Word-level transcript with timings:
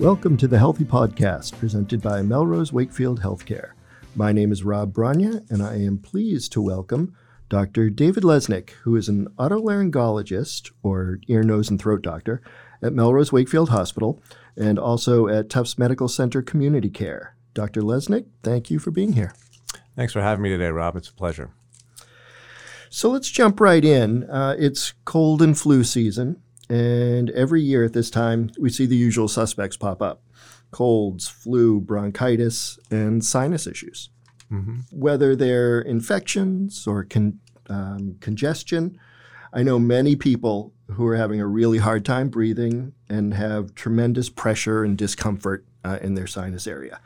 Welcome 0.00 0.38
to 0.38 0.48
the 0.48 0.58
Healthy 0.58 0.86
Podcast 0.86 1.58
presented 1.58 2.00
by 2.00 2.22
Melrose 2.22 2.72
Wakefield 2.72 3.20
Healthcare. 3.20 3.72
My 4.16 4.32
name 4.32 4.50
is 4.50 4.64
Rob 4.64 4.94
Branya, 4.94 5.44
and 5.50 5.62
I 5.62 5.74
am 5.74 5.98
pleased 5.98 6.52
to 6.52 6.62
welcome 6.62 7.14
Dr. 7.50 7.90
David 7.90 8.22
Lesnik, 8.22 8.70
who 8.84 8.96
is 8.96 9.10
an 9.10 9.28
otolaryngologist 9.38 10.70
or 10.82 11.20
ear, 11.28 11.42
nose, 11.42 11.68
and 11.68 11.78
throat 11.78 12.00
doctor 12.00 12.40
at 12.82 12.94
Melrose 12.94 13.30
Wakefield 13.30 13.68
Hospital 13.68 14.22
and 14.56 14.78
also 14.78 15.28
at 15.28 15.50
Tufts 15.50 15.76
Medical 15.76 16.08
Center 16.08 16.40
Community 16.40 16.88
Care. 16.88 17.36
Dr. 17.52 17.82
Lesnik, 17.82 18.24
thank 18.42 18.70
you 18.70 18.78
for 18.78 18.90
being 18.90 19.12
here. 19.12 19.34
Thanks 19.96 20.14
for 20.14 20.22
having 20.22 20.42
me 20.42 20.48
today, 20.48 20.70
Rob. 20.70 20.96
It's 20.96 21.10
a 21.10 21.12
pleasure. 21.12 21.50
So 22.88 23.10
let's 23.10 23.28
jump 23.28 23.60
right 23.60 23.84
in. 23.84 24.24
Uh, 24.30 24.56
it's 24.58 24.94
cold 25.04 25.42
and 25.42 25.58
flu 25.58 25.84
season, 25.84 26.40
and 26.70 27.30
every 27.30 27.60
year 27.60 27.84
at 27.84 27.92
this 27.92 28.10
time, 28.10 28.50
we 28.58 28.70
see 28.70 28.86
the 28.86 28.96
usual 28.96 29.28
suspects 29.28 29.76
pop 29.76 30.00
up 30.00 30.22
colds, 30.70 31.26
flu, 31.26 31.80
bronchitis, 31.80 32.78
and 32.92 33.24
sinus 33.24 33.66
issues. 33.66 34.08
Mm-hmm. 34.52 34.76
Whether 34.92 35.34
they're 35.34 35.80
infections 35.80 36.86
or 36.86 37.04
con- 37.04 37.40
um, 37.68 38.16
congestion, 38.20 38.96
I 39.52 39.64
know 39.64 39.80
many 39.80 40.14
people 40.14 40.72
who 40.92 41.06
are 41.06 41.16
having 41.16 41.40
a 41.40 41.46
really 41.46 41.78
hard 41.78 42.04
time 42.04 42.28
breathing 42.28 42.92
and 43.08 43.34
have 43.34 43.74
tremendous 43.74 44.28
pressure 44.28 44.84
and 44.84 44.96
discomfort 44.96 45.64
uh, 45.84 45.98
in 46.00 46.14
their 46.14 46.28
sinus 46.28 46.68
area. 46.68 47.00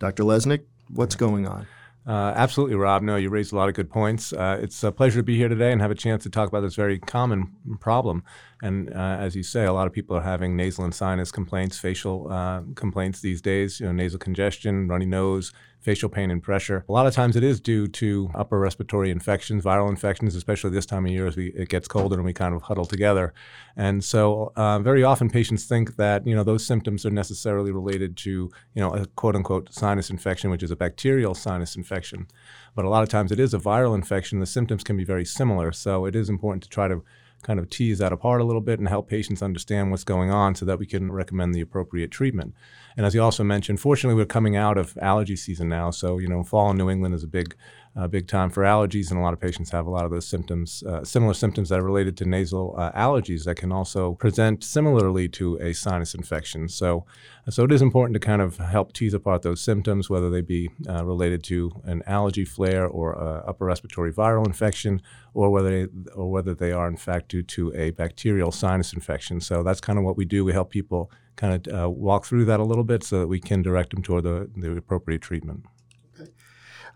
Dr. 0.00 0.24
Lesnik, 0.24 0.64
what's 0.88 1.14
going 1.14 1.46
on? 1.46 1.68
Uh, 2.06 2.32
absolutely, 2.36 2.76
Rob. 2.76 3.02
No, 3.02 3.16
you 3.16 3.28
raised 3.28 3.52
a 3.52 3.56
lot 3.56 3.68
of 3.68 3.74
good 3.74 3.90
points. 3.90 4.32
Uh, 4.32 4.60
it's 4.62 4.84
a 4.84 4.92
pleasure 4.92 5.18
to 5.18 5.24
be 5.24 5.36
here 5.36 5.48
today 5.48 5.72
and 5.72 5.80
have 5.80 5.90
a 5.90 5.94
chance 5.96 6.22
to 6.22 6.30
talk 6.30 6.48
about 6.48 6.60
this 6.60 6.76
very 6.76 7.00
common 7.00 7.50
problem. 7.80 8.22
And 8.62 8.90
uh, 8.90 9.16
as 9.18 9.34
you 9.34 9.42
say, 9.42 9.64
a 9.64 9.72
lot 9.72 9.88
of 9.88 9.92
people 9.92 10.16
are 10.16 10.22
having 10.22 10.56
nasal 10.56 10.84
and 10.84 10.94
sinus 10.94 11.32
complaints, 11.32 11.78
facial 11.78 12.30
uh, 12.30 12.62
complaints 12.76 13.20
these 13.22 13.42
days. 13.42 13.80
You 13.80 13.86
know, 13.86 13.92
nasal 13.92 14.20
congestion, 14.20 14.86
runny 14.86 15.04
nose, 15.04 15.52
facial 15.86 16.08
pain 16.08 16.32
and 16.32 16.42
pressure. 16.42 16.84
A 16.88 16.92
lot 16.92 17.06
of 17.06 17.14
times 17.14 17.36
it 17.36 17.44
is 17.44 17.60
due 17.60 17.86
to 17.86 18.28
upper 18.34 18.58
respiratory 18.58 19.12
infections, 19.12 19.62
viral 19.62 19.88
infections, 19.88 20.34
especially 20.34 20.70
this 20.70 20.84
time 20.84 21.06
of 21.06 21.12
year 21.12 21.28
as 21.28 21.36
we, 21.36 21.52
it 21.62 21.68
gets 21.68 21.86
colder 21.86 22.16
and 22.16 22.24
we 22.24 22.32
kind 22.32 22.56
of 22.56 22.62
huddle 22.62 22.86
together. 22.86 23.32
And 23.76 24.02
so 24.02 24.52
uh, 24.56 24.80
very 24.80 25.04
often 25.04 25.30
patients 25.30 25.64
think 25.64 25.94
that, 25.94 26.26
you 26.26 26.34
know, 26.34 26.42
those 26.42 26.66
symptoms 26.66 27.06
are 27.06 27.10
necessarily 27.10 27.70
related 27.70 28.16
to, 28.16 28.30
you 28.74 28.82
know, 28.82 28.90
a 28.94 29.06
quote 29.06 29.36
unquote 29.36 29.72
sinus 29.72 30.10
infection, 30.10 30.50
which 30.50 30.64
is 30.64 30.72
a 30.72 30.76
bacterial 30.76 31.36
sinus 31.36 31.76
infection. 31.76 32.26
But 32.74 32.84
a 32.84 32.88
lot 32.88 33.04
of 33.04 33.08
times 33.08 33.30
it 33.30 33.38
is 33.38 33.54
a 33.54 33.58
viral 33.60 33.94
infection. 33.94 34.40
The 34.40 34.46
symptoms 34.46 34.82
can 34.82 34.96
be 34.96 35.04
very 35.04 35.24
similar. 35.24 35.70
So 35.70 36.04
it 36.04 36.16
is 36.16 36.28
important 36.28 36.64
to 36.64 36.68
try 36.68 36.88
to 36.88 37.04
kind 37.46 37.60
of 37.60 37.70
tease 37.70 37.98
that 37.98 38.12
apart 38.12 38.40
a 38.40 38.44
little 38.44 38.60
bit 38.60 38.80
and 38.80 38.88
help 38.88 39.08
patients 39.08 39.40
understand 39.40 39.92
what's 39.92 40.02
going 40.02 40.32
on 40.32 40.56
so 40.56 40.64
that 40.64 40.80
we 40.80 40.86
can 40.86 41.12
recommend 41.12 41.54
the 41.54 41.60
appropriate 41.60 42.10
treatment. 42.10 42.52
And 42.96 43.06
as 43.06 43.14
you 43.14 43.22
also 43.22 43.44
mentioned, 43.44 43.78
fortunately, 43.78 44.20
we're 44.20 44.26
coming 44.26 44.56
out 44.56 44.76
of 44.76 44.98
allergy 45.00 45.36
season 45.36 45.68
now. 45.68 45.92
So, 45.92 46.18
you 46.18 46.26
know, 46.26 46.42
fall 46.42 46.72
in 46.72 46.76
New 46.76 46.90
England 46.90 47.14
is 47.14 47.22
a 47.22 47.28
big, 47.28 47.54
uh, 47.96 48.06
big 48.06 48.28
time 48.28 48.50
for 48.50 48.62
allergies, 48.62 49.10
and 49.10 49.18
a 49.18 49.22
lot 49.22 49.32
of 49.32 49.40
patients 49.40 49.70
have 49.70 49.86
a 49.86 49.90
lot 49.90 50.04
of 50.04 50.10
those 50.10 50.26
symptoms, 50.26 50.82
uh, 50.82 51.02
similar 51.04 51.34
symptoms 51.34 51.68
that 51.68 51.78
are 51.78 51.84
related 51.84 52.16
to 52.18 52.24
nasal 52.24 52.74
uh, 52.76 52.92
allergies 52.92 53.44
that 53.44 53.56
can 53.56 53.72
also 53.72 54.14
present 54.14 54.62
similarly 54.62 55.28
to 55.28 55.58
a 55.60 55.72
sinus 55.72 56.14
infection. 56.14 56.68
So, 56.68 57.06
so 57.48 57.64
it 57.64 57.72
is 57.72 57.80
important 57.80 58.14
to 58.14 58.20
kind 58.20 58.42
of 58.42 58.58
help 58.58 58.92
tease 58.92 59.14
apart 59.14 59.42
those 59.42 59.62
symptoms, 59.62 60.10
whether 60.10 60.28
they 60.28 60.42
be 60.42 60.70
uh, 60.88 61.04
related 61.04 61.42
to 61.44 61.70
an 61.84 62.02
allergy 62.06 62.44
flare 62.44 62.86
or 62.86 63.16
upper 63.48 63.64
respiratory 63.64 64.12
viral 64.12 64.46
infection, 64.46 65.00
or 65.32 65.50
whether 65.50 65.70
they, 65.70 65.92
or 66.14 66.30
whether 66.30 66.54
they 66.54 66.72
are 66.72 66.88
in 66.88 66.96
fact 66.96 67.28
due 67.28 67.42
to 67.42 67.72
a 67.74 67.90
bacterial 67.90 68.52
sinus 68.52 68.92
infection. 68.92 69.40
So 69.40 69.62
that's 69.62 69.80
kind 69.80 69.98
of 69.98 70.04
what 70.04 70.16
we 70.16 70.24
do. 70.24 70.44
We 70.44 70.52
help 70.52 70.70
people 70.70 71.10
kind 71.36 71.66
of 71.66 71.74
uh, 71.74 71.90
walk 71.90 72.24
through 72.26 72.46
that 72.46 72.60
a 72.60 72.64
little 72.64 72.84
bit 72.84 73.04
so 73.04 73.20
that 73.20 73.26
we 73.26 73.40
can 73.40 73.62
direct 73.62 73.90
them 73.90 74.02
toward 74.02 74.24
the, 74.24 74.50
the 74.56 74.76
appropriate 74.76 75.22
treatment. 75.22 75.64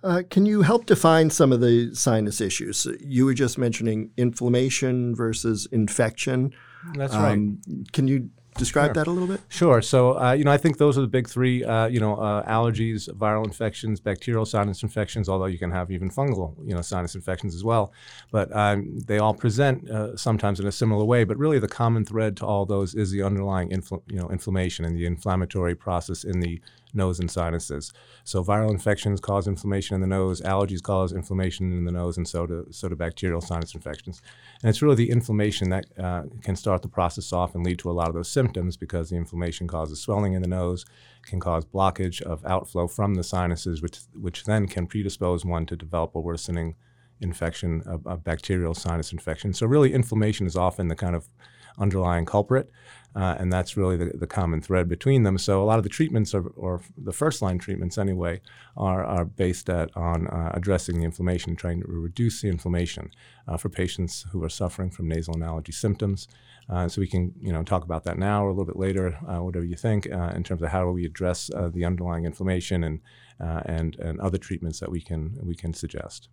Uh, 0.02 0.22
can 0.30 0.46
you 0.46 0.62
help 0.62 0.86
define 0.86 1.30
some 1.30 1.52
of 1.52 1.60
the 1.60 1.94
sinus 1.94 2.40
issues? 2.40 2.86
You 3.00 3.26
were 3.26 3.34
just 3.34 3.58
mentioning 3.58 4.10
inflammation 4.16 5.14
versus 5.14 5.66
infection. 5.70 6.54
That's 6.94 7.14
um, 7.14 7.22
right. 7.22 7.92
Can 7.92 8.08
you 8.08 8.30
describe 8.56 8.88
sure. 8.88 8.94
that 8.94 9.06
a 9.06 9.10
little 9.10 9.28
bit? 9.28 9.40
Sure. 9.48 9.82
So, 9.82 10.18
uh, 10.18 10.32
you 10.32 10.44
know, 10.44 10.52
I 10.52 10.56
think 10.56 10.78
those 10.78 10.96
are 10.96 11.02
the 11.02 11.06
big 11.06 11.28
three, 11.28 11.64
uh, 11.64 11.86
you 11.86 12.00
know, 12.00 12.16
uh, 12.16 12.44
allergies, 12.46 13.08
viral 13.10 13.44
infections, 13.44 14.00
bacterial 14.00 14.44
sinus 14.46 14.82
infections, 14.82 15.28
although 15.28 15.46
you 15.46 15.58
can 15.58 15.70
have 15.70 15.90
even 15.90 16.10
fungal, 16.10 16.54
you 16.66 16.74
know, 16.74 16.80
sinus 16.80 17.14
infections 17.14 17.54
as 17.54 17.64
well. 17.64 17.92
But 18.30 18.54
um, 18.54 18.98
they 19.06 19.18
all 19.18 19.34
present 19.34 19.88
uh, 19.90 20.16
sometimes 20.16 20.60
in 20.60 20.66
a 20.66 20.72
similar 20.72 21.04
way. 21.04 21.24
But 21.24 21.38
really 21.38 21.58
the 21.58 21.68
common 21.68 22.04
thread 22.04 22.36
to 22.38 22.46
all 22.46 22.66
those 22.66 22.94
is 22.94 23.10
the 23.10 23.22
underlying, 23.22 23.70
infl- 23.70 24.02
you 24.08 24.18
know, 24.18 24.28
inflammation 24.30 24.84
and 24.84 24.96
the 24.96 25.06
inflammatory 25.06 25.74
process 25.74 26.24
in 26.24 26.40
the 26.40 26.60
nose 26.94 27.20
and 27.20 27.30
sinuses. 27.30 27.92
So 28.24 28.44
viral 28.44 28.70
infections 28.70 29.20
cause 29.20 29.46
inflammation 29.46 29.94
in 29.94 30.00
the 30.00 30.06
nose, 30.06 30.40
allergies 30.40 30.82
cause 30.82 31.12
inflammation 31.12 31.72
in 31.72 31.84
the 31.84 31.92
nose, 31.92 32.16
and 32.16 32.26
so 32.26 32.46
do, 32.46 32.66
so 32.70 32.88
do 32.88 32.96
bacterial 32.96 33.40
sinus 33.40 33.74
infections. 33.74 34.22
And 34.62 34.70
it's 34.70 34.82
really 34.82 34.96
the 34.96 35.10
inflammation 35.10 35.70
that 35.70 35.86
uh, 35.98 36.22
can 36.42 36.56
start 36.56 36.82
the 36.82 36.88
process 36.88 37.32
off 37.32 37.54
and 37.54 37.64
lead 37.64 37.78
to 37.80 37.90
a 37.90 37.92
lot 37.92 38.08
of 38.08 38.14
those 38.14 38.30
symptoms 38.30 38.76
because 38.76 39.10
the 39.10 39.16
inflammation 39.16 39.66
causes 39.68 40.00
swelling 40.00 40.34
in 40.34 40.42
the 40.42 40.48
nose, 40.48 40.84
can 41.22 41.40
cause 41.40 41.64
blockage 41.64 42.22
of 42.22 42.44
outflow 42.44 42.86
from 42.86 43.14
the 43.14 43.24
sinuses, 43.24 43.82
which, 43.82 43.98
which 44.14 44.44
then 44.44 44.66
can 44.66 44.86
predispose 44.86 45.44
one 45.44 45.66
to 45.66 45.76
develop 45.76 46.14
a 46.14 46.20
worsening 46.20 46.74
infection, 47.20 47.82
a, 47.86 48.10
a 48.10 48.16
bacterial 48.16 48.74
sinus 48.74 49.12
infection. 49.12 49.52
So 49.52 49.66
really 49.66 49.92
inflammation 49.92 50.46
is 50.46 50.56
often 50.56 50.88
the 50.88 50.96
kind 50.96 51.14
of 51.14 51.28
underlying 51.78 52.26
culprit. 52.26 52.70
Uh, 53.14 53.34
and 53.40 53.52
that's 53.52 53.76
really 53.76 53.96
the, 53.96 54.16
the, 54.16 54.26
common 54.26 54.60
thread 54.60 54.88
between 54.88 55.24
them. 55.24 55.36
So 55.36 55.60
a 55.60 55.64
lot 55.64 55.78
of 55.78 55.82
the 55.82 55.88
treatments, 55.88 56.32
are, 56.32 56.46
or 56.50 56.80
the 56.96 57.12
first 57.12 57.42
line 57.42 57.58
treatments 57.58 57.98
anyway, 57.98 58.40
are, 58.76 59.04
are 59.04 59.24
based 59.24 59.68
at, 59.68 59.94
on 59.96 60.28
uh, 60.28 60.52
addressing 60.54 60.98
the 60.98 61.04
inflammation, 61.04 61.56
trying 61.56 61.80
to 61.80 61.88
reduce 61.88 62.40
the 62.40 62.48
inflammation 62.48 63.10
uh, 63.48 63.56
for 63.56 63.68
patients 63.68 64.26
who 64.30 64.44
are 64.44 64.48
suffering 64.48 64.90
from 64.90 65.08
nasal 65.08 65.34
and 65.34 65.42
allergy 65.42 65.72
symptoms. 65.72 66.28
Uh, 66.68 66.88
so 66.88 67.00
we 67.00 67.08
can, 67.08 67.34
you 67.40 67.52
know, 67.52 67.64
talk 67.64 67.82
about 67.82 68.04
that 68.04 68.16
now 68.16 68.44
or 68.44 68.48
a 68.48 68.52
little 68.52 68.64
bit 68.64 68.76
later, 68.76 69.18
uh, 69.26 69.42
whatever 69.42 69.64
you 69.64 69.74
think, 69.74 70.08
uh, 70.12 70.30
in 70.36 70.44
terms 70.44 70.62
of 70.62 70.68
how 70.68 70.84
do 70.84 70.92
we 70.92 71.04
address 71.04 71.50
the 71.72 71.84
underlying 71.84 72.24
inflammation 72.24 72.84
and 72.84 73.00
and 73.40 73.96
and 73.98 74.20
other 74.20 74.36
treatments 74.38 74.78
that 74.80 74.90
we 74.90 75.00
can 75.00 75.36
we 75.42 75.56
can 75.56 75.72
suggest. 75.72 76.28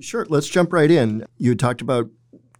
sure. 0.00 0.24
Let's 0.30 0.48
jump 0.48 0.72
right 0.72 0.90
in. 0.90 1.26
You 1.36 1.54
talked 1.56 1.82
about 1.82 2.08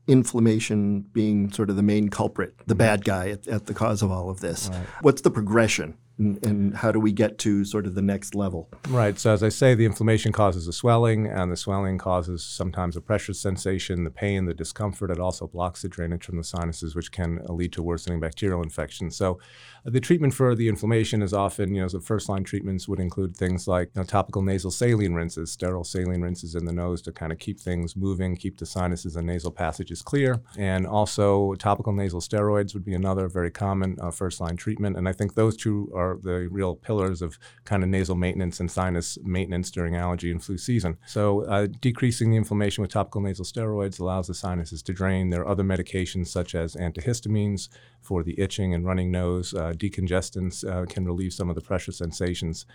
inflammation 0.06 1.02
being 1.12 1.52
sort 1.52 1.70
of 1.70 1.76
the 1.76 1.82
main 1.82 2.08
culprit, 2.08 2.56
the 2.58 2.74
mm-hmm. 2.74 2.78
bad 2.78 3.04
guy 3.04 3.30
at, 3.30 3.46
at 3.46 3.66
the 3.66 3.74
cause 3.74 4.02
of 4.02 4.10
all 4.10 4.30
of 4.30 4.40
this. 4.40 4.68
Right. 4.68 4.86
What's 5.00 5.22
the 5.22 5.30
progression? 5.30 5.96
And, 6.22 6.46
and, 6.46 6.76
how 6.76 6.92
do 6.92 7.00
we 7.00 7.12
get 7.12 7.38
to 7.38 7.64
sort 7.64 7.86
of 7.86 7.94
the 7.94 8.02
next 8.02 8.34
level? 8.34 8.68
Right. 8.88 9.18
So 9.18 9.32
as 9.32 9.42
I 9.42 9.48
say, 9.48 9.74
the 9.74 9.84
inflammation 9.84 10.32
causes 10.32 10.68
a 10.68 10.72
swelling, 10.72 11.26
and 11.26 11.50
the 11.50 11.56
swelling 11.56 11.98
causes 11.98 12.44
sometimes 12.44 12.96
a 12.96 13.00
pressure 13.00 13.34
sensation, 13.34 14.04
the 14.04 14.10
pain, 14.10 14.46
the 14.46 14.54
discomfort. 14.54 15.10
It 15.10 15.18
also 15.18 15.46
blocks 15.46 15.82
the 15.82 15.88
drainage 15.88 16.24
from 16.24 16.36
the 16.36 16.44
sinuses, 16.44 16.94
which 16.94 17.12
can 17.12 17.40
lead 17.48 17.72
to 17.72 17.82
worsening 17.82 18.20
bacterial 18.20 18.62
infection. 18.62 19.10
So 19.10 19.38
uh, 19.86 19.90
the 19.90 20.00
treatment 20.00 20.34
for 20.34 20.54
the 20.54 20.68
inflammation 20.68 21.22
is 21.22 21.34
often, 21.34 21.74
you 21.74 21.82
know, 21.82 21.88
the 21.88 22.00
first 22.00 22.28
line 22.28 22.44
treatments 22.44 22.88
would 22.88 23.00
include 23.00 23.36
things 23.36 23.66
like 23.66 23.90
you 23.94 24.00
know, 24.00 24.06
topical 24.06 24.42
nasal 24.42 24.70
saline 24.70 25.14
rinses, 25.14 25.52
sterile 25.52 25.84
saline 25.84 26.22
rinses 26.22 26.54
in 26.54 26.64
the 26.64 26.72
nose 26.72 27.02
to 27.02 27.12
kind 27.12 27.32
of 27.32 27.38
keep 27.38 27.60
things 27.60 27.96
moving, 27.96 28.36
keep 28.36 28.58
the 28.58 28.66
sinuses 28.66 29.16
and 29.16 29.26
nasal 29.26 29.50
passages 29.50 30.02
clear, 30.02 30.40
and 30.56 30.86
also 30.86 31.54
topical 31.54 31.92
nasal 31.92 32.20
steroids 32.20 32.74
would 32.74 32.84
be 32.84 32.94
another 32.94 33.28
very 33.28 33.50
common 33.50 33.96
uh, 34.00 34.10
first 34.10 34.40
line 34.40 34.56
treatment. 34.56 34.96
And 34.96 35.08
I 35.08 35.12
think 35.12 35.34
those 35.34 35.56
two 35.56 35.90
are 35.94 36.11
the 36.16 36.48
real 36.50 36.74
pillars 36.74 37.22
of 37.22 37.38
kind 37.64 37.82
of 37.82 37.88
nasal 37.88 38.16
maintenance 38.16 38.60
and 38.60 38.70
sinus 38.70 39.18
maintenance 39.22 39.70
during 39.70 39.96
allergy 39.96 40.30
and 40.30 40.42
flu 40.42 40.58
season. 40.58 40.98
So, 41.06 41.44
uh, 41.44 41.66
decreasing 41.80 42.30
the 42.30 42.36
inflammation 42.36 42.82
with 42.82 42.90
topical 42.90 43.20
nasal 43.20 43.44
steroids 43.44 44.00
allows 44.00 44.26
the 44.26 44.34
sinuses 44.34 44.82
to 44.84 44.92
drain. 44.92 45.30
There 45.30 45.42
are 45.42 45.48
other 45.48 45.64
medications 45.64 46.28
such 46.28 46.54
as 46.54 46.74
antihistamines 46.76 47.68
for 48.00 48.22
the 48.22 48.38
itching 48.38 48.74
and 48.74 48.84
running 48.84 49.10
nose. 49.10 49.54
Uh, 49.54 49.72
decongestants 49.76 50.68
uh, 50.68 50.86
can 50.86 51.04
relieve 51.04 51.32
some 51.32 51.48
of 51.48 51.54
the 51.54 51.62
pressure 51.62 51.92
sensations. 51.92 52.66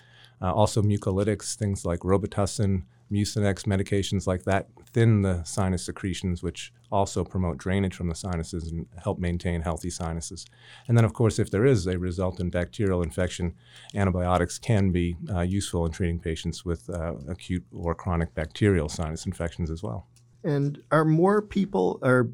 Uh, 0.42 0.54
also, 0.54 0.82
mucolytics, 0.82 1.56
things 1.56 1.86
like 1.86 2.02
Robitussin, 2.02 2.84
Mucinex, 3.12 3.64
medications 3.64 4.28
like 4.28 4.44
that 4.44 4.68
thin 4.92 5.22
the 5.22 5.44
sinus 5.44 5.86
secretions, 5.86 6.44
which 6.44 6.72
also 6.92 7.24
promote 7.24 7.58
drainage 7.58 7.94
from 7.94 8.08
the 8.08 8.16
sinuses 8.16 8.72
and 8.72 8.88
help 9.04 9.20
maintain 9.20 9.62
healthy 9.62 9.90
sinuses. 9.90 10.46
And 10.88 10.98
then, 10.98 11.06
of 11.06 11.14
course, 11.14 11.40
if 11.40 11.52
there 11.52 11.66
is 11.66 11.86
a 11.88 12.00
resultant 12.00 12.52
bacterial 12.52 13.02
infection, 13.02 13.54
antibiotics 13.94 14.58
can 14.58 14.92
be 14.92 15.18
uh, 15.30 15.42
useful 15.42 15.86
in 15.86 15.92
treating 15.92 16.20
patients 16.20 16.64
with 16.64 16.90
uh, 16.90 17.16
acute 17.28 17.66
or 17.74 17.94
chronic 17.94 18.34
bacterial 18.34 18.90
sinus 18.90 19.26
infections 19.26 19.70
as 19.70 19.84
well. 19.84 20.08
And 20.44 20.82
are 20.92 21.06
more 21.06 21.42
people, 21.42 22.00
are 22.04 22.30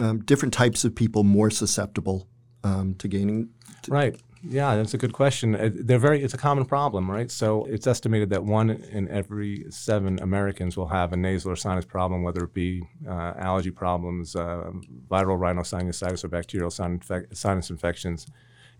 um, 0.00 0.20
different 0.24 0.54
types 0.54 0.84
of 0.84 0.94
people 0.94 1.24
more 1.24 1.50
susceptible 1.50 2.28
um, 2.62 2.94
to 2.94 3.08
gaining? 3.08 3.48
Right. 3.88 4.20
Yeah, 4.42 4.76
that's 4.76 4.94
a 4.94 4.98
good 4.98 5.12
question. 5.12 5.56
Uh, 5.56 5.70
they're 5.72 5.98
very. 5.98 6.22
It's 6.22 6.34
a 6.34 6.38
common 6.38 6.64
problem, 6.64 7.10
right? 7.10 7.30
So 7.30 7.64
it's 7.64 7.86
estimated 7.86 8.30
that 8.30 8.44
one 8.44 8.70
in 8.70 9.08
every 9.08 9.66
seven 9.70 10.20
Americans 10.20 10.76
will 10.76 10.88
have 10.88 11.12
a 11.12 11.16
nasal 11.16 11.52
or 11.52 11.56
sinus 11.56 11.84
problem, 11.84 12.22
whether 12.22 12.44
it 12.44 12.54
be 12.54 12.82
uh, 13.06 13.34
allergy 13.36 13.72
problems, 13.72 14.36
uh, 14.36 14.70
viral 15.10 15.38
rhinosinusitis, 15.38 16.22
or 16.24 16.28
bacterial 16.28 16.70
sinus 16.70 17.70
infections. 17.70 18.26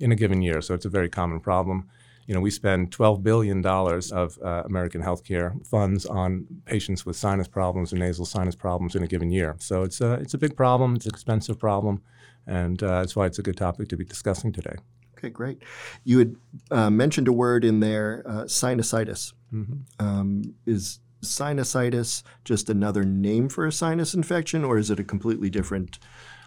in 0.00 0.12
a 0.12 0.16
given 0.16 0.42
year. 0.42 0.60
So 0.60 0.74
it's 0.74 0.84
a 0.84 0.88
very 0.88 1.08
common 1.08 1.40
problem. 1.40 1.88
You 2.26 2.34
know, 2.34 2.40
we 2.40 2.50
spend 2.50 2.90
$12 2.90 3.22
billion 3.22 3.64
of 3.66 4.38
uh, 4.44 4.62
American 4.66 5.02
healthcare 5.02 5.66
funds 5.66 6.04
on 6.06 6.46
patients 6.66 7.06
with 7.06 7.16
sinus 7.16 7.48
problems 7.48 7.92
or 7.92 7.96
nasal 7.96 8.26
sinus 8.26 8.54
problems 8.54 8.94
in 8.94 9.02
a 9.02 9.06
given 9.06 9.30
year. 9.30 9.56
So 9.58 9.82
it's 9.82 10.00
a, 10.00 10.12
it's 10.14 10.34
a 10.34 10.38
big 10.38 10.56
problem, 10.56 10.94
it's 10.94 11.06
an 11.06 11.14
expensive 11.14 11.58
problem, 11.58 12.02
and 12.46 12.82
uh, 12.82 13.00
that's 13.00 13.16
why 13.16 13.26
it's 13.26 13.38
a 13.38 13.42
good 13.42 13.56
topic 13.56 13.88
to 13.88 13.96
be 13.96 14.04
discussing 14.04 14.52
today. 14.52 14.76
Okay, 15.18 15.30
great. 15.30 15.62
You 16.04 16.18
had 16.20 16.36
uh, 16.70 16.90
mentioned 16.90 17.26
a 17.26 17.32
word 17.32 17.64
in 17.64 17.80
there, 17.80 18.22
uh, 18.24 18.44
sinusitis. 18.44 19.32
Mm-hmm. 19.52 20.06
Um, 20.06 20.54
is 20.64 21.00
sinusitis 21.22 22.22
just 22.44 22.70
another 22.70 23.02
name 23.02 23.48
for 23.48 23.66
a 23.66 23.72
sinus 23.72 24.14
infection, 24.14 24.64
or 24.64 24.78
is 24.78 24.90
it 24.90 25.00
a 25.00 25.04
completely 25.04 25.50
different? 25.50 25.98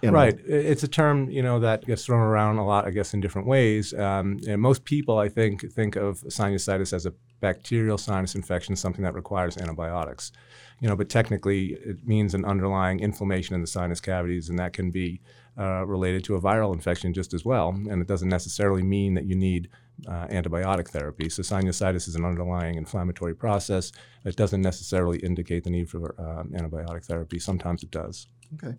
Animal? 0.04 0.22
Right. 0.22 0.40
It's 0.48 0.84
a 0.84 0.88
term 0.88 1.30
you 1.30 1.44
know 1.44 1.60
that 1.60 1.86
gets 1.86 2.06
thrown 2.06 2.22
around 2.22 2.58
a 2.58 2.66
lot, 2.66 2.88
I 2.88 2.92
guess, 2.92 3.14
in 3.14 3.20
different 3.20 3.48
ways. 3.48 3.94
Um, 3.94 4.40
and 4.48 4.62
most 4.62 4.86
people, 4.86 5.20
I 5.20 5.30
think, 5.30 5.72
think 5.74 5.96
of 5.96 6.22
sinusitis 6.22 6.94
as 6.94 7.06
a 7.06 7.14
bacterial 7.40 7.98
sinus 7.98 8.36
infection, 8.36 8.76
something 8.76 9.04
that 9.04 9.14
requires 9.14 9.58
antibiotics. 9.58 10.32
You 10.80 10.88
know, 10.88 10.96
but 10.96 11.10
technically, 11.10 11.74
it 11.74 12.08
means 12.08 12.34
an 12.34 12.46
underlying 12.46 13.02
inflammation 13.02 13.54
in 13.54 13.62
the 13.62 13.68
sinus 13.68 14.00
cavities, 14.00 14.50
and 14.50 14.58
that 14.58 14.74
can 14.74 14.90
be 14.90 15.22
uh, 15.58 15.86
related 15.86 16.24
to 16.26 16.36
a 16.36 16.42
viral 16.42 16.74
infection 16.74 17.14
just 17.14 17.34
as 17.34 17.44
well. 17.44 17.70
And 17.70 18.02
it 18.02 18.08
doesn't 18.08 18.30
necessarily 18.30 18.84
mean 18.84 19.14
that 19.16 19.26
you 19.26 19.36
need 19.36 19.70
uh, 20.08 20.28
antibiotic 20.28 20.88
therapy. 20.88 21.30
So 21.30 21.42
sinusitis 21.42 22.08
is 22.08 22.16
an 22.16 22.26
underlying 22.26 22.76
inflammatory 22.76 23.36
process. 23.36 23.92
It 24.26 24.36
doesn't 24.36 24.62
necessarily 24.62 25.20
indicate 25.20 25.64
the 25.64 25.70
need 25.70 25.90
for 25.90 26.16
uh, 26.18 26.44
antibiotic 26.58 27.06
therapy. 27.06 27.40
Sometimes 27.40 27.84
it 27.84 27.92
does. 27.92 28.28
Okay. 28.56 28.76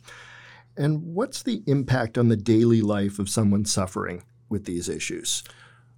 And 0.77 1.03
what's 1.03 1.43
the 1.43 1.63
impact 1.67 2.17
on 2.17 2.29
the 2.29 2.37
daily 2.37 2.81
life 2.81 3.19
of 3.19 3.29
someone 3.29 3.65
suffering 3.65 4.25
with 4.49 4.65
these 4.65 4.89
issues? 4.89 5.45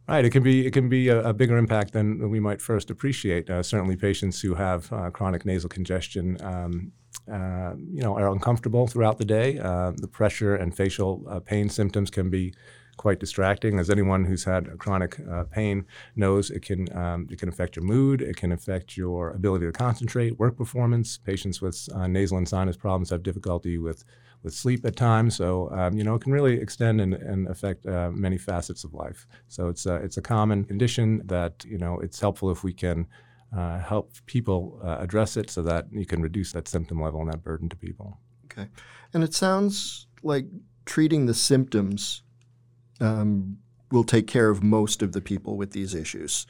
Right, 0.07 0.25
it 0.25 0.31
can 0.31 0.43
be 0.43 0.67
it 0.67 0.73
can 0.73 0.91
be 0.91 1.09
a, 1.09 1.29
a 1.29 1.33
bigger 1.33 1.57
impact 1.57 1.95
than 1.95 2.29
we 2.29 2.39
might 2.39 2.61
first 2.61 2.91
appreciate. 2.91 3.49
Uh, 3.49 3.63
certainly, 3.63 3.97
patients 3.97 4.41
who 4.43 4.55
have 4.55 4.93
uh, 4.93 5.11
chronic 5.11 5.47
nasal 5.47 5.71
congestion, 5.71 6.37
um, 6.43 6.93
uh, 7.33 7.73
you 7.91 8.03
know, 8.03 8.15
are 8.15 8.31
uncomfortable 8.31 8.87
throughout 8.87 9.17
the 9.17 9.25
day. 9.25 9.59
Uh, 9.59 9.93
the 9.97 10.09
pressure 10.09 10.57
and 10.57 10.77
facial 10.77 11.25
uh, 11.27 11.41
pain 11.41 11.71
symptoms 11.71 12.11
can 12.11 12.29
be 12.29 12.53
quite 12.99 13.19
distracting. 13.19 13.79
As 13.79 13.89
anyone 13.89 14.27
who's 14.27 14.45
had 14.45 14.79
chronic 14.79 15.19
uh, 15.21 15.45
pain 15.45 15.87
knows, 16.17 16.51
it 16.51 16.61
can 16.61 16.95
um, 16.95 17.27
it 17.31 17.39
can 17.39 17.49
affect 17.49 17.75
your 17.75 17.85
mood. 17.87 18.21
It 18.21 18.37
can 18.37 18.53
affect 18.53 18.99
your 18.99 19.31
ability 19.31 19.65
to 19.65 19.73
concentrate, 19.73 20.39
work 20.39 20.59
performance. 20.59 21.17
Patients 21.17 21.63
with 21.63 21.89
uh, 21.95 22.07
nasal 22.07 22.37
and 22.37 22.49
sinus 22.49 22.77
problems 22.77 23.09
have 23.09 23.23
difficulty 23.23 23.79
with 23.79 24.05
with 24.45 24.55
sleep 24.55 24.85
at 24.85 24.95
times. 24.95 25.35
So 25.37 25.71
um, 25.73 25.97
you 25.97 26.05
know 26.05 26.15
it 26.15 26.23
can 26.23 26.33
really 26.33 26.61
extend 26.61 27.01
and, 27.01 27.15
and 27.15 27.49
affect 27.49 27.87
uh, 27.87 28.11
many 28.13 28.39
facets 28.39 28.85
of 28.85 28.95
life. 28.95 29.27
So 29.49 29.69
it's 29.69 29.87
a, 29.87 29.97
it's 29.97 30.19
a 30.19 30.23
common 30.23 30.65
condition 30.65 31.23
that 31.27 31.65
you 31.65 31.79
know 31.79 31.99
it's 32.01 32.21
helpful 32.21 32.51
if 32.51 32.63
we 32.63 32.73
can. 32.73 33.07
Uh, 33.57 33.79
help 33.79 34.11
people 34.27 34.81
uh, 34.83 34.97
address 34.99 35.37
it 35.37 35.49
so 35.49 35.63
that 35.63 35.87
you 35.93 36.05
can 36.05 36.21
reduce 36.21 36.51
that 36.51 36.67
symptom 36.67 37.01
level 37.01 37.21
and 37.21 37.33
that 37.33 37.45
burden 37.45 37.69
to 37.69 37.77
people. 37.77 38.19
Okay. 38.47 38.69
And 39.13 39.23
it 39.23 39.33
sounds 39.33 40.09
like 40.25 40.47
treating 40.85 41.27
the 41.27 41.35
symptoms 41.35 42.23
um, 43.01 43.59
will 43.91 44.05
take 44.05 44.27
care 44.27 44.51
of 44.51 44.63
most 44.63 45.03
of 45.03 45.13
the 45.13 45.21
people 45.21 45.57
with 45.57 45.71
these 45.71 45.95
issues. 45.95 46.47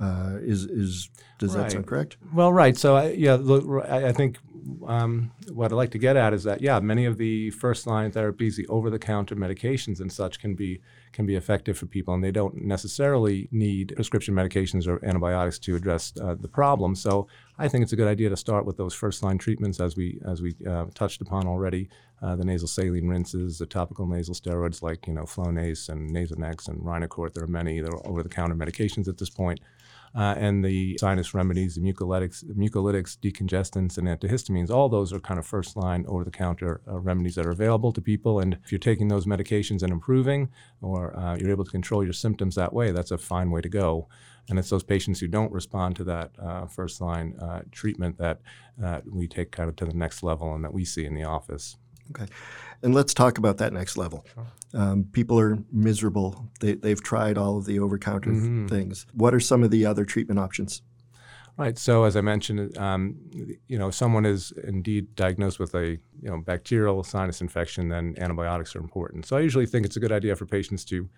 Uh, 0.00 0.36
is 0.40 0.64
is 0.64 1.10
does 1.38 1.56
right. 1.56 1.62
that 1.64 1.72
sound 1.72 1.86
correct? 1.86 2.16
Well, 2.32 2.52
right. 2.52 2.76
So 2.76 2.96
I, 2.96 3.10
yeah, 3.10 3.36
look, 3.40 3.86
I, 3.88 4.08
I 4.08 4.12
think 4.12 4.38
um, 4.86 5.32
what 5.52 5.72
I'd 5.72 5.76
like 5.76 5.90
to 5.92 5.98
get 5.98 6.16
at 6.16 6.34
is 6.34 6.44
that 6.44 6.60
yeah, 6.60 6.78
many 6.80 7.04
of 7.04 7.16
the 7.16 7.50
first 7.50 7.86
line 7.86 8.10
therapies, 8.10 8.56
the 8.56 8.66
over 8.66 8.90
the 8.90 8.98
counter 8.98 9.34
medications 9.36 10.00
and 10.00 10.12
such, 10.12 10.40
can 10.40 10.54
be 10.54 10.80
can 11.12 11.26
be 11.26 11.36
effective 11.36 11.78
for 11.78 11.86
people, 11.86 12.14
and 12.14 12.22
they 12.22 12.30
don't 12.30 12.62
necessarily 12.62 13.48
need 13.50 13.92
prescription 13.94 14.34
medications 14.34 14.86
or 14.86 15.04
antibiotics 15.04 15.58
to 15.60 15.76
address 15.76 16.12
uh, 16.20 16.34
the 16.34 16.48
problem. 16.48 16.94
So 16.94 17.28
I 17.58 17.68
think 17.68 17.82
it's 17.82 17.92
a 17.92 17.96
good 17.96 18.08
idea 18.08 18.28
to 18.28 18.36
start 18.36 18.66
with 18.66 18.76
those 18.76 18.94
first 18.94 19.22
line 19.22 19.38
treatments, 19.38 19.80
as 19.80 19.96
we 19.96 20.20
as 20.26 20.42
we 20.42 20.54
uh, 20.68 20.86
touched 20.94 21.20
upon 21.20 21.46
already. 21.46 21.88
Uh, 22.20 22.34
the 22.34 22.44
nasal 22.44 22.66
saline 22.66 23.06
rinses, 23.06 23.58
the 23.58 23.66
topical 23.66 24.06
nasal 24.06 24.34
steroids 24.34 24.82
like 24.82 25.06
you 25.06 25.14
know 25.14 25.22
Flonase 25.22 25.88
and 25.88 26.10
Nasonex 26.10 26.68
and 26.68 26.80
Rhinocort. 26.80 27.32
There 27.34 27.44
are 27.44 27.48
many. 27.48 27.80
There 27.80 27.92
are 27.92 28.06
over 28.06 28.22
the 28.22 28.28
counter 28.28 28.56
medications 28.56 29.08
at 29.08 29.18
this 29.18 29.30
point 29.30 29.60
uh, 30.14 30.34
and 30.38 30.64
the 30.64 30.96
sinus 30.98 31.34
remedies, 31.34 31.74
the 31.74 31.80
mucolytics, 31.80 32.44
mucolytics, 32.44 33.16
decongestants, 33.18 33.98
and 33.98 34.08
antihistamines. 34.08 34.70
All 34.70 34.88
those 34.88 35.12
are 35.12 35.20
kind 35.20 35.38
of 35.38 35.46
first 35.46 35.76
line 35.76 36.04
over 36.08 36.24
the 36.24 36.30
counter 36.30 36.80
uh, 36.88 36.98
remedies 36.98 37.34
that 37.34 37.46
are 37.46 37.50
available 37.50 37.92
to 37.92 38.00
people. 38.00 38.40
And 38.40 38.58
if 38.64 38.72
you're 38.72 38.78
taking 38.78 39.08
those 39.08 39.26
medications 39.26 39.82
and 39.82 39.92
improving, 39.92 40.50
or 40.80 41.16
uh, 41.18 41.36
you're 41.36 41.50
able 41.50 41.64
to 41.64 41.70
control 41.70 42.04
your 42.04 42.12
symptoms 42.12 42.54
that 42.54 42.72
way, 42.72 42.90
that's 42.90 43.10
a 43.10 43.18
fine 43.18 43.50
way 43.50 43.60
to 43.60 43.68
go. 43.68 44.08
And 44.48 44.58
it's 44.58 44.70
those 44.70 44.82
patients 44.82 45.20
who 45.20 45.28
don't 45.28 45.52
respond 45.52 45.96
to 45.96 46.04
that 46.04 46.30
uh, 46.38 46.66
first 46.66 47.00
line 47.00 47.36
uh, 47.40 47.62
treatment 47.70 48.16
that 48.18 48.40
uh, 48.82 49.00
we 49.10 49.28
take 49.28 49.50
kind 49.50 49.68
of 49.68 49.76
to 49.76 49.84
the 49.84 49.92
next 49.92 50.22
level 50.22 50.54
and 50.54 50.64
that 50.64 50.72
we 50.72 50.84
see 50.84 51.04
in 51.04 51.14
the 51.14 51.24
office. 51.24 51.76
Okay. 52.10 52.26
And 52.82 52.94
let's 52.94 53.12
talk 53.12 53.38
about 53.38 53.58
that 53.58 53.72
next 53.72 53.96
level. 53.96 54.24
Sure. 54.34 54.46
Um, 54.74 55.04
people 55.12 55.38
are 55.40 55.58
miserable. 55.72 56.48
They, 56.60 56.74
they've 56.74 57.02
tried 57.02 57.38
all 57.38 57.58
of 57.58 57.64
the 57.64 57.78
over 57.80 57.98
counter 57.98 58.30
mm-hmm. 58.30 58.66
things. 58.66 59.06
What 59.14 59.34
are 59.34 59.40
some 59.40 59.62
of 59.62 59.70
the 59.70 59.86
other 59.86 60.04
treatment 60.04 60.38
options? 60.38 60.82
Right. 61.56 61.76
So 61.76 62.04
as 62.04 62.16
I 62.16 62.20
mentioned, 62.20 62.78
um, 62.78 63.16
you 63.66 63.78
know, 63.78 63.88
if 63.88 63.94
someone 63.94 64.24
is 64.24 64.52
indeed 64.62 65.16
diagnosed 65.16 65.58
with 65.58 65.74
a 65.74 65.98
you 66.22 66.30
know 66.30 66.40
bacterial 66.40 67.02
sinus 67.02 67.40
infection, 67.40 67.88
then 67.88 68.14
antibiotics 68.18 68.76
are 68.76 68.80
important. 68.80 69.26
So 69.26 69.36
I 69.36 69.40
usually 69.40 69.66
think 69.66 69.84
it's 69.84 69.96
a 69.96 70.00
good 70.00 70.12
idea 70.12 70.36
for 70.36 70.46
patients 70.46 70.84
to, 70.84 70.94
you 70.94 71.08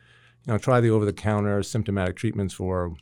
know, 0.47 0.57
try 0.57 0.81
the 0.81 0.89
over-the-counter 0.89 1.63
symptomatic 1.63 2.17
treatments 2.17 2.55
for, 2.55 2.95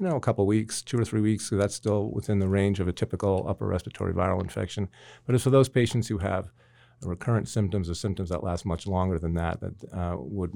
you 0.00 0.08
know, 0.08 0.16
a 0.16 0.20
couple 0.20 0.44
weeks, 0.44 0.82
two 0.82 0.98
or 0.98 1.04
three 1.04 1.20
weeks. 1.20 1.48
So 1.48 1.56
that's 1.56 1.76
still 1.76 2.10
within 2.10 2.40
the 2.40 2.48
range 2.48 2.80
of 2.80 2.88
a 2.88 2.92
typical 2.92 3.46
upper 3.46 3.68
respiratory 3.68 4.12
viral 4.12 4.42
infection. 4.42 4.88
But 5.24 5.36
it's 5.36 5.44
for 5.44 5.50
those 5.50 5.68
patients 5.68 6.08
who 6.08 6.18
have 6.18 6.50
recurrent 7.02 7.48
symptoms 7.48 7.88
or 7.90 7.94
symptoms 7.94 8.28
that 8.30 8.42
last 8.42 8.64
much 8.64 8.86
longer 8.86 9.18
than 9.18 9.34
that 9.34 9.60
that 9.60 9.92
uh, 9.92 10.16
would 10.18 10.52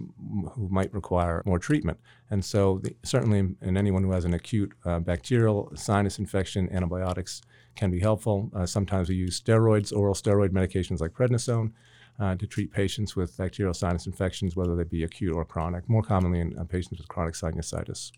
who 0.53 0.69
might 0.69 0.93
require 0.93 1.43
more 1.45 1.59
treatment. 1.59 1.99
And 2.31 2.45
so, 2.45 2.81
the, 2.83 2.95
certainly, 3.03 3.39
in, 3.39 3.57
in, 3.63 3.77
anyone 3.77 4.03
who 4.03 4.13
has 4.13 4.25
an 4.25 4.35
acute 4.35 4.73
uh, 4.85 5.01
bacterial 5.01 5.73
sinus 5.75 6.19
infection, 6.19 6.69
antibiotics 6.73 7.43
can 7.75 7.91
be 7.91 8.01
helpful. 8.01 8.51
Uh, 8.55 8.67
sometimes 8.67 9.09
we 9.09 9.17
use 9.17 9.41
steroids, 9.41 9.97
oral 9.97 10.15
steroid 10.15 10.51
medications 10.51 11.01
like 11.01 11.13
prednisone. 11.13 11.73
Uh, 12.19 12.35
to 12.35 12.47
treat 12.47 12.73
patients 12.73 13.15
with 13.15 13.37
bacterial 13.37 13.75
sinus 13.75 14.07
infections, 14.07 14.57
whether 14.57 14.75
they 14.75 14.85
be 14.85 15.05
acute 15.05 15.37
or 15.37 15.45
chronic, 15.45 15.87
more 15.87 16.01
commonly 16.01 16.41
in 16.41 16.59
uh, 16.59 16.65
patients 16.65 16.99
with 16.99 17.07
chronic 17.09 17.35
sinusitis. 17.35 18.11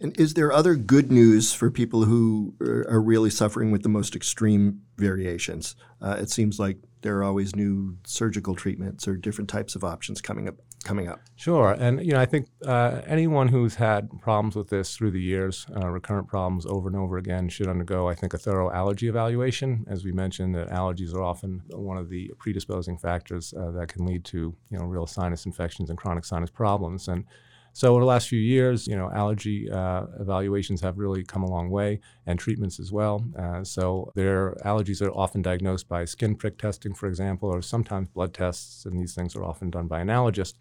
And 0.00 0.18
is 0.18 0.34
there 0.34 0.50
other 0.50 0.76
good 0.76 1.12
news 1.12 1.52
for 1.52 1.70
people 1.70 2.04
who 2.04 2.54
are 2.60 3.00
really 3.00 3.28
suffering 3.30 3.70
with 3.70 3.82
the 3.82 3.88
most 3.88 4.16
extreme 4.16 4.80
variations? 4.96 5.76
Uh, 6.00 6.16
it 6.18 6.30
seems 6.30 6.58
like 6.58 6.78
there 7.02 7.18
are 7.18 7.24
always 7.24 7.54
new 7.54 7.96
surgical 8.04 8.54
treatments 8.54 9.06
or 9.06 9.16
different 9.16 9.50
types 9.50 9.74
of 9.74 9.84
options 9.84 10.20
coming 10.20 10.48
up. 10.48 10.56
Coming 10.82 11.08
up. 11.08 11.20
Sure, 11.36 11.76
and 11.78 12.02
you 12.04 12.12
know 12.12 12.20
I 12.20 12.24
think 12.24 12.48
uh, 12.64 13.02
anyone 13.06 13.48
who's 13.48 13.74
had 13.74 14.08
problems 14.22 14.56
with 14.56 14.70
this 14.70 14.96
through 14.96 15.10
the 15.10 15.20
years, 15.20 15.66
uh, 15.76 15.86
recurrent 15.90 16.26
problems 16.26 16.64
over 16.64 16.88
and 16.88 16.96
over 16.96 17.18
again, 17.18 17.50
should 17.50 17.68
undergo 17.68 18.08
I 18.08 18.14
think 18.14 18.32
a 18.32 18.38
thorough 18.38 18.72
allergy 18.72 19.06
evaluation. 19.06 19.84
As 19.86 20.04
we 20.04 20.12
mentioned, 20.12 20.54
that 20.54 20.70
allergies 20.70 21.14
are 21.14 21.22
often 21.22 21.62
one 21.68 21.98
of 21.98 22.08
the 22.08 22.32
predisposing 22.38 22.96
factors 22.96 23.52
uh, 23.52 23.70
that 23.72 23.88
can 23.88 24.06
lead 24.06 24.24
to 24.26 24.56
you 24.70 24.78
know 24.78 24.86
real 24.86 25.06
sinus 25.06 25.44
infections 25.44 25.90
and 25.90 25.98
chronic 25.98 26.24
sinus 26.24 26.50
problems. 26.50 27.08
And 27.08 27.26
so 27.72 27.92
over 27.92 28.00
the 28.00 28.06
last 28.06 28.28
few 28.28 28.38
years, 28.40 28.86
you 28.86 28.96
know, 28.96 29.10
allergy 29.12 29.70
uh, 29.70 30.04
evaluations 30.18 30.80
have 30.80 30.98
really 30.98 31.22
come 31.24 31.42
a 31.42 31.50
long 31.50 31.70
way, 31.70 32.00
and 32.26 32.38
treatments 32.38 32.80
as 32.80 32.92
well. 32.92 33.24
Uh, 33.38 33.62
so 33.64 34.10
their 34.14 34.54
allergies 34.64 35.00
are 35.02 35.12
often 35.12 35.42
diagnosed 35.42 35.88
by 35.88 36.04
skin 36.04 36.34
prick 36.34 36.58
testing, 36.58 36.94
for 36.94 37.08
example, 37.08 37.48
or 37.48 37.62
sometimes 37.62 38.08
blood 38.08 38.34
tests, 38.34 38.84
and 38.86 39.00
these 39.00 39.14
things 39.14 39.36
are 39.36 39.44
often 39.44 39.70
done 39.70 39.86
by 39.86 40.00
an 40.00 40.08
allergist. 40.08 40.54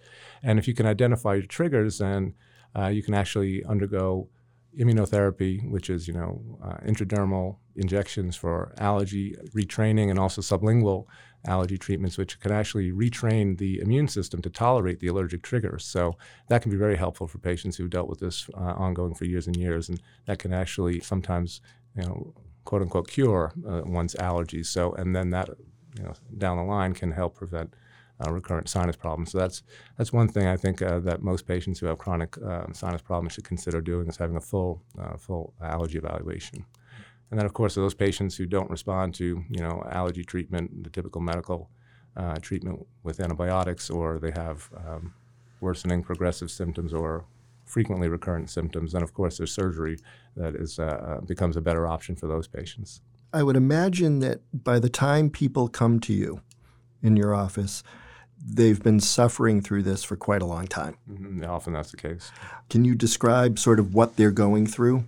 And 0.44 0.60
if 0.60 0.68
you 0.68 0.74
can 0.74 0.86
identify 0.86 1.36
your 1.36 1.46
triggers, 1.46 1.98
then 1.98 2.36
uh, 2.78 2.88
you 2.88 3.02
can 3.02 3.14
actually 3.14 3.64
undergo 3.66 4.30
immunotherapy, 4.78 5.70
which 5.70 5.90
is 5.90 6.08
you 6.08 6.14
know 6.14 6.42
uh, 6.64 6.78
intradermal 6.86 7.58
injections 7.76 8.36
for 8.36 8.74
allergy 8.78 9.36
retraining, 9.56 10.10
and 10.10 10.20
also 10.20 10.42
sublingual 10.42 11.06
allergy 11.46 11.78
treatments, 11.78 12.18
which 12.18 12.40
can 12.40 12.52
actually 12.52 12.92
retrain 12.92 13.58
the 13.58 13.80
immune 13.80 14.08
system 14.08 14.42
to 14.42 14.50
tolerate 14.50 15.00
the 15.00 15.08
allergic 15.08 15.42
triggers. 15.42 15.86
So 15.86 16.18
that 16.50 16.62
can 16.62 16.72
be 16.72 16.78
very 16.78 16.98
helpful 16.98 17.28
for 17.28 17.38
patients 17.38 17.78
who've 17.78 17.90
dealt 17.90 18.10
with 18.10 18.20
this 18.20 18.50
uh, 18.56 18.74
ongoing 18.76 19.16
for 19.16 19.26
years 19.26 19.48
and 19.48 19.56
years, 19.56 19.90
and 19.90 20.02
that 20.26 20.40
can 20.40 20.54
actually 20.54 21.00
sometimes, 21.00 21.62
you 21.96 22.04
know, 22.04 22.34
quote 22.66 22.82
unquote, 22.82 23.08
cure 23.08 23.54
uh, 23.68 23.82
one's 23.86 24.16
allergies. 24.16 24.68
So 24.68 24.94
and 24.94 25.16
then 25.16 25.30
that, 25.32 25.50
you 25.98 26.04
know, 26.04 26.14
down 26.38 26.58
the 26.58 26.64
line 26.64 26.94
can 26.94 27.12
help 27.12 27.36
prevent. 27.36 27.74
Uh, 28.22 28.34
recurrent 28.34 28.68
sinus 28.68 28.98
problems. 28.98 29.32
So 29.32 29.38
that's 29.38 29.64
that's 29.98 30.12
one 30.12 30.28
thing 30.28 30.46
I 30.46 30.58
think 30.58 30.82
uh, 30.82 31.00
that 31.00 31.24
most 31.24 31.48
patients 31.48 31.80
who 31.80 31.86
have 31.86 31.98
chronic 32.00 32.38
uh, 32.38 32.66
sinus 32.74 33.02
problems 33.02 33.32
should 33.32 33.46
consider 33.46 33.80
doing 33.80 34.10
is 34.10 34.18
having 34.18 34.36
a 34.36 34.42
full 34.42 34.82
uh, 35.02 35.16
full 35.16 35.54
allergy 35.62 35.98
evaluation. 35.98 36.66
And 37.32 37.40
then, 37.40 37.46
of 37.46 37.54
course, 37.54 37.76
those 37.76 37.94
patients 37.94 38.36
who 38.36 38.46
don't 38.46 38.70
respond 38.70 39.14
to, 39.16 39.26
you 39.50 39.62
know, 39.62 39.84
allergy 39.92 40.24
treatment, 40.24 40.84
the 40.84 40.90
typical 40.90 41.22
medical 41.22 41.70
uh, 42.18 42.36
treatment 42.42 42.86
with 43.04 43.20
antibiotics, 43.20 43.90
or 43.90 44.20
they 44.20 44.32
have, 44.32 44.70
um, 44.76 45.14
worsening 45.62 46.02
progressive 46.04 46.50
symptoms 46.50 46.94
or 46.94 47.26
frequently 47.66 48.08
recurrent 48.08 48.50
symptoms. 48.50 48.94
then 48.94 49.04
of 49.04 49.14
course, 49.14 49.38
there's 49.38 49.52
surgery 49.52 49.98
that 50.36 50.56
is, 50.56 50.80
uh, 50.80 51.20
becomes 51.26 51.56
a 51.56 51.62
better 51.62 51.86
option 51.86 52.16
for 52.16 52.28
those 52.28 52.48
patients. 52.48 53.02
I 53.32 53.44
would 53.44 53.56
imagine 53.56 54.20
that 54.20 54.40
by 54.52 54.80
the 54.80 54.90
time 54.90 55.30
people 55.30 55.68
come 55.68 56.00
to 56.00 56.14
you 56.14 56.42
in 57.04 57.16
your 57.16 57.36
office, 57.36 57.84
they've 58.46 58.82
been 58.82 59.00
suffering 59.00 59.62
through 59.62 59.84
this 59.84 60.04
for 60.04 60.16
quite 60.16 60.42
a 60.42 60.46
long 60.46 60.68
time. 60.68 60.98
Mm-hmm. 61.10 61.46
Often 61.46 61.74
that's 61.74 61.92
the 61.92 61.98
case. 61.98 62.32
Can 62.70 62.86
you 62.86 62.96
describe 62.96 63.60
sort 63.60 63.80
of 63.80 63.94
what 63.94 64.16
they're 64.16 64.32
going 64.32 64.68
through? 64.68 65.06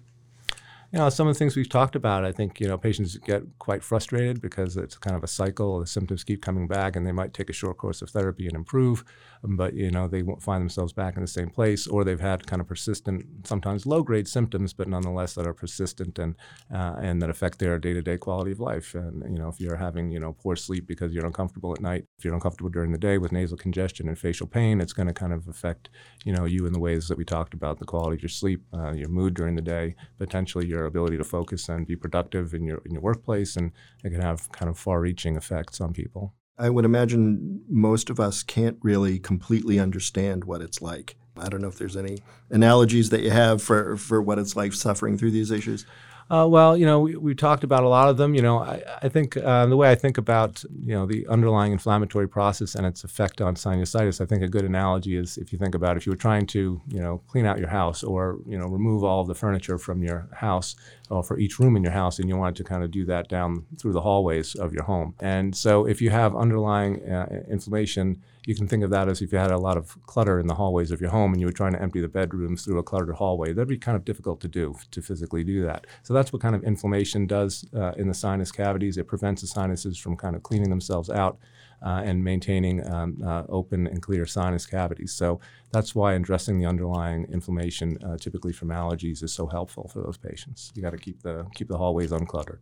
You 0.91 0.99
know, 0.99 1.07
some 1.07 1.25
of 1.25 1.33
the 1.33 1.39
things 1.39 1.55
we've 1.55 1.69
talked 1.69 1.95
about, 1.95 2.25
I 2.25 2.33
think, 2.33 2.59
you 2.59 2.67
know, 2.67 2.77
patients 2.77 3.15
get 3.15 3.43
quite 3.59 3.81
frustrated 3.81 4.41
because 4.41 4.75
it's 4.75 4.97
kind 4.97 5.15
of 5.15 5.23
a 5.23 5.27
cycle. 5.27 5.79
The 5.79 5.87
symptoms 5.87 6.25
keep 6.25 6.41
coming 6.41 6.67
back 6.67 6.97
and 6.97 7.07
they 7.07 7.13
might 7.13 7.33
take 7.33 7.49
a 7.49 7.53
short 7.53 7.77
course 7.77 8.01
of 8.01 8.09
therapy 8.09 8.45
and 8.45 8.55
improve, 8.55 9.05
but, 9.41 9.73
you 9.73 9.89
know, 9.89 10.09
they 10.09 10.21
won't 10.21 10.43
find 10.43 10.61
themselves 10.61 10.91
back 10.91 11.15
in 11.15 11.21
the 11.21 11.27
same 11.27 11.49
place 11.49 11.87
or 11.87 12.03
they've 12.03 12.19
had 12.19 12.45
kind 12.45 12.61
of 12.61 12.67
persistent, 12.67 13.25
sometimes 13.47 13.85
low 13.85 14.03
grade 14.03 14.27
symptoms, 14.27 14.73
but 14.73 14.89
nonetheless 14.89 15.33
that 15.35 15.47
are 15.47 15.53
persistent 15.53 16.19
and, 16.19 16.35
uh, 16.73 16.95
and 17.01 17.21
that 17.21 17.29
affect 17.29 17.59
their 17.59 17.79
day 17.79 17.93
to 17.93 18.01
day 18.01 18.17
quality 18.17 18.51
of 18.51 18.59
life. 18.59 18.93
And, 18.93 19.23
you 19.31 19.41
know, 19.41 19.47
if 19.47 19.61
you're 19.61 19.77
having, 19.77 20.11
you 20.11 20.19
know, 20.19 20.33
poor 20.33 20.57
sleep 20.57 20.87
because 20.87 21.13
you're 21.13 21.25
uncomfortable 21.25 21.71
at 21.71 21.79
night, 21.79 22.03
if 22.17 22.25
you're 22.25 22.33
uncomfortable 22.33 22.69
during 22.69 22.91
the 22.91 22.97
day 22.97 23.17
with 23.17 23.31
nasal 23.31 23.57
congestion 23.57 24.09
and 24.09 24.19
facial 24.19 24.45
pain, 24.45 24.81
it's 24.81 24.93
going 24.93 25.07
to 25.07 25.13
kind 25.13 25.31
of 25.31 25.47
affect, 25.47 25.87
you 26.25 26.33
know, 26.33 26.43
you 26.43 26.65
in 26.65 26.73
the 26.73 26.79
ways 26.79 27.07
that 27.07 27.17
we 27.17 27.23
talked 27.23 27.53
about, 27.53 27.79
the 27.79 27.85
quality 27.85 28.17
of 28.17 28.23
your 28.23 28.29
sleep, 28.29 28.61
uh, 28.73 28.91
your 28.91 29.07
mood 29.07 29.33
during 29.35 29.55
the 29.55 29.61
day, 29.61 29.95
potentially 30.17 30.65
your 30.65 30.80
ability 30.85 31.17
to 31.17 31.23
focus 31.23 31.69
and 31.69 31.87
be 31.87 31.95
productive 31.95 32.53
in 32.53 32.63
your 32.65 32.81
in 32.85 32.91
your 32.91 33.01
workplace, 33.01 33.55
and 33.55 33.71
it 34.03 34.11
can 34.11 34.21
have 34.21 34.51
kind 34.51 34.69
of 34.69 34.77
far-reaching 34.77 35.35
effects 35.35 35.81
on 35.81 35.93
people. 35.93 36.33
I 36.57 36.69
would 36.69 36.85
imagine 36.85 37.61
most 37.67 38.09
of 38.09 38.19
us 38.19 38.43
can't 38.43 38.77
really 38.81 39.17
completely 39.17 39.79
understand 39.79 40.43
what 40.43 40.61
it's 40.61 40.81
like. 40.81 41.15
I 41.37 41.49
don't 41.49 41.61
know 41.61 41.69
if 41.69 41.77
there's 41.77 41.97
any 41.97 42.19
analogies 42.49 43.09
that 43.09 43.21
you 43.21 43.31
have 43.31 43.63
for, 43.63 43.97
for 43.97 44.21
what 44.21 44.37
it's 44.37 44.55
like 44.55 44.73
suffering 44.73 45.17
through 45.17 45.31
these 45.31 45.49
issues. 45.49 45.85
Uh, 46.31 46.47
well, 46.47 46.77
you 46.77 46.85
know, 46.85 47.01
we, 47.01 47.17
we 47.17 47.35
talked 47.35 47.65
about 47.65 47.83
a 47.83 47.89
lot 47.89 48.07
of 48.07 48.15
them. 48.15 48.33
You 48.33 48.41
know, 48.41 48.59
I, 48.59 48.81
I 49.01 49.09
think 49.09 49.35
uh, 49.35 49.65
the 49.65 49.75
way 49.75 49.91
I 49.91 49.95
think 49.95 50.17
about, 50.17 50.63
you 50.79 50.95
know, 50.95 51.05
the 51.05 51.27
underlying 51.27 51.73
inflammatory 51.73 52.29
process 52.29 52.73
and 52.73 52.85
its 52.85 53.03
effect 53.03 53.41
on 53.41 53.55
sinusitis, 53.55 54.21
I 54.21 54.25
think 54.25 54.41
a 54.41 54.47
good 54.47 54.63
analogy 54.63 55.17
is 55.17 55.37
if 55.37 55.51
you 55.51 55.59
think 55.59 55.75
about 55.75 55.97
if 55.97 56.05
you 56.05 56.13
were 56.13 56.17
trying 56.17 56.45
to, 56.47 56.81
you 56.87 57.01
know, 57.01 57.21
clean 57.27 57.45
out 57.45 57.59
your 57.59 57.67
house 57.67 58.01
or, 58.01 58.39
you 58.47 58.57
know, 58.57 58.67
remove 58.67 59.03
all 59.03 59.19
of 59.19 59.27
the 59.27 59.35
furniture 59.35 59.77
from 59.77 60.03
your 60.03 60.29
house 60.33 60.77
or 61.09 61.21
for 61.21 61.37
each 61.37 61.59
room 61.59 61.75
in 61.75 61.83
your 61.83 61.91
house 61.91 62.17
and 62.17 62.29
you 62.29 62.37
wanted 62.37 62.55
to 62.55 62.63
kind 62.63 62.81
of 62.81 62.91
do 62.91 63.03
that 63.03 63.27
down 63.27 63.65
through 63.77 63.91
the 63.91 64.01
hallways 64.01 64.55
of 64.55 64.71
your 64.71 64.83
home. 64.83 65.13
And 65.19 65.53
so 65.53 65.85
if 65.85 66.01
you 66.01 66.11
have 66.11 66.33
underlying 66.33 67.03
uh, 67.09 67.43
inflammation, 67.49 68.21
you 68.45 68.55
can 68.55 68.67
think 68.67 68.83
of 68.83 68.89
that 68.89 69.07
as 69.07 69.21
if 69.21 69.31
you 69.31 69.37
had 69.37 69.51
a 69.51 69.57
lot 69.57 69.77
of 69.77 69.97
clutter 70.07 70.39
in 70.39 70.47
the 70.47 70.55
hallways 70.55 70.89
of 70.91 70.99
your 70.99 71.11
home 71.11 71.31
and 71.31 71.39
you 71.39 71.45
were 71.45 71.53
trying 71.53 71.73
to 71.73 71.81
empty 71.81 72.01
the 72.01 72.07
bedrooms 72.07 72.65
through 72.65 72.79
a 72.79 72.83
cluttered 72.83 73.15
hallway. 73.15 73.53
That'd 73.53 73.67
be 73.67 73.77
kind 73.77 73.95
of 73.95 74.03
difficult 74.03 74.41
to 74.41 74.47
do, 74.47 74.75
to 74.89 75.01
physically 75.01 75.43
do 75.43 75.63
that. 75.63 75.85
So 76.01 76.13
that's 76.13 76.33
what 76.33 76.41
kind 76.41 76.55
of 76.55 76.63
inflammation 76.63 77.27
does 77.27 77.65
uh, 77.75 77.91
in 77.97 78.07
the 78.07 78.13
sinus 78.13 78.51
cavities. 78.51 78.97
It 78.97 79.07
prevents 79.07 79.41
the 79.41 79.47
sinuses 79.47 79.97
from 79.97 80.17
kind 80.17 80.35
of 80.35 80.43
cleaning 80.43 80.69
themselves 80.69 81.09
out. 81.09 81.37
Uh, 81.83 82.03
and 82.05 82.23
maintaining 82.23 82.87
um, 82.93 83.17
uh, 83.25 83.41
open 83.49 83.87
and 83.87 84.03
clear 84.03 84.23
sinus 84.23 84.67
cavities. 84.67 85.11
So 85.11 85.39
that's 85.71 85.95
why 85.95 86.13
addressing 86.13 86.59
the 86.59 86.67
underlying 86.67 87.25
inflammation, 87.31 87.97
uh, 88.05 88.17
typically 88.17 88.53
from 88.53 88.67
allergies, 88.67 89.23
is 89.23 89.33
so 89.33 89.47
helpful 89.47 89.87
for 89.87 90.03
those 90.03 90.15
patients. 90.15 90.71
You 90.75 90.83
got 90.83 90.91
to 90.91 90.97
keep 90.97 91.23
the 91.23 91.47
keep 91.55 91.69
the 91.69 91.79
hallways 91.79 92.11
uncluttered. 92.11 92.59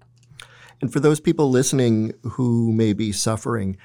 And 0.80 0.94
for 0.94 1.02
those 1.02 1.20
people 1.20 1.50
listening 1.50 2.14
who 2.24 2.72
may 2.72 2.94
be 2.94 3.12
suffering, 3.12 3.76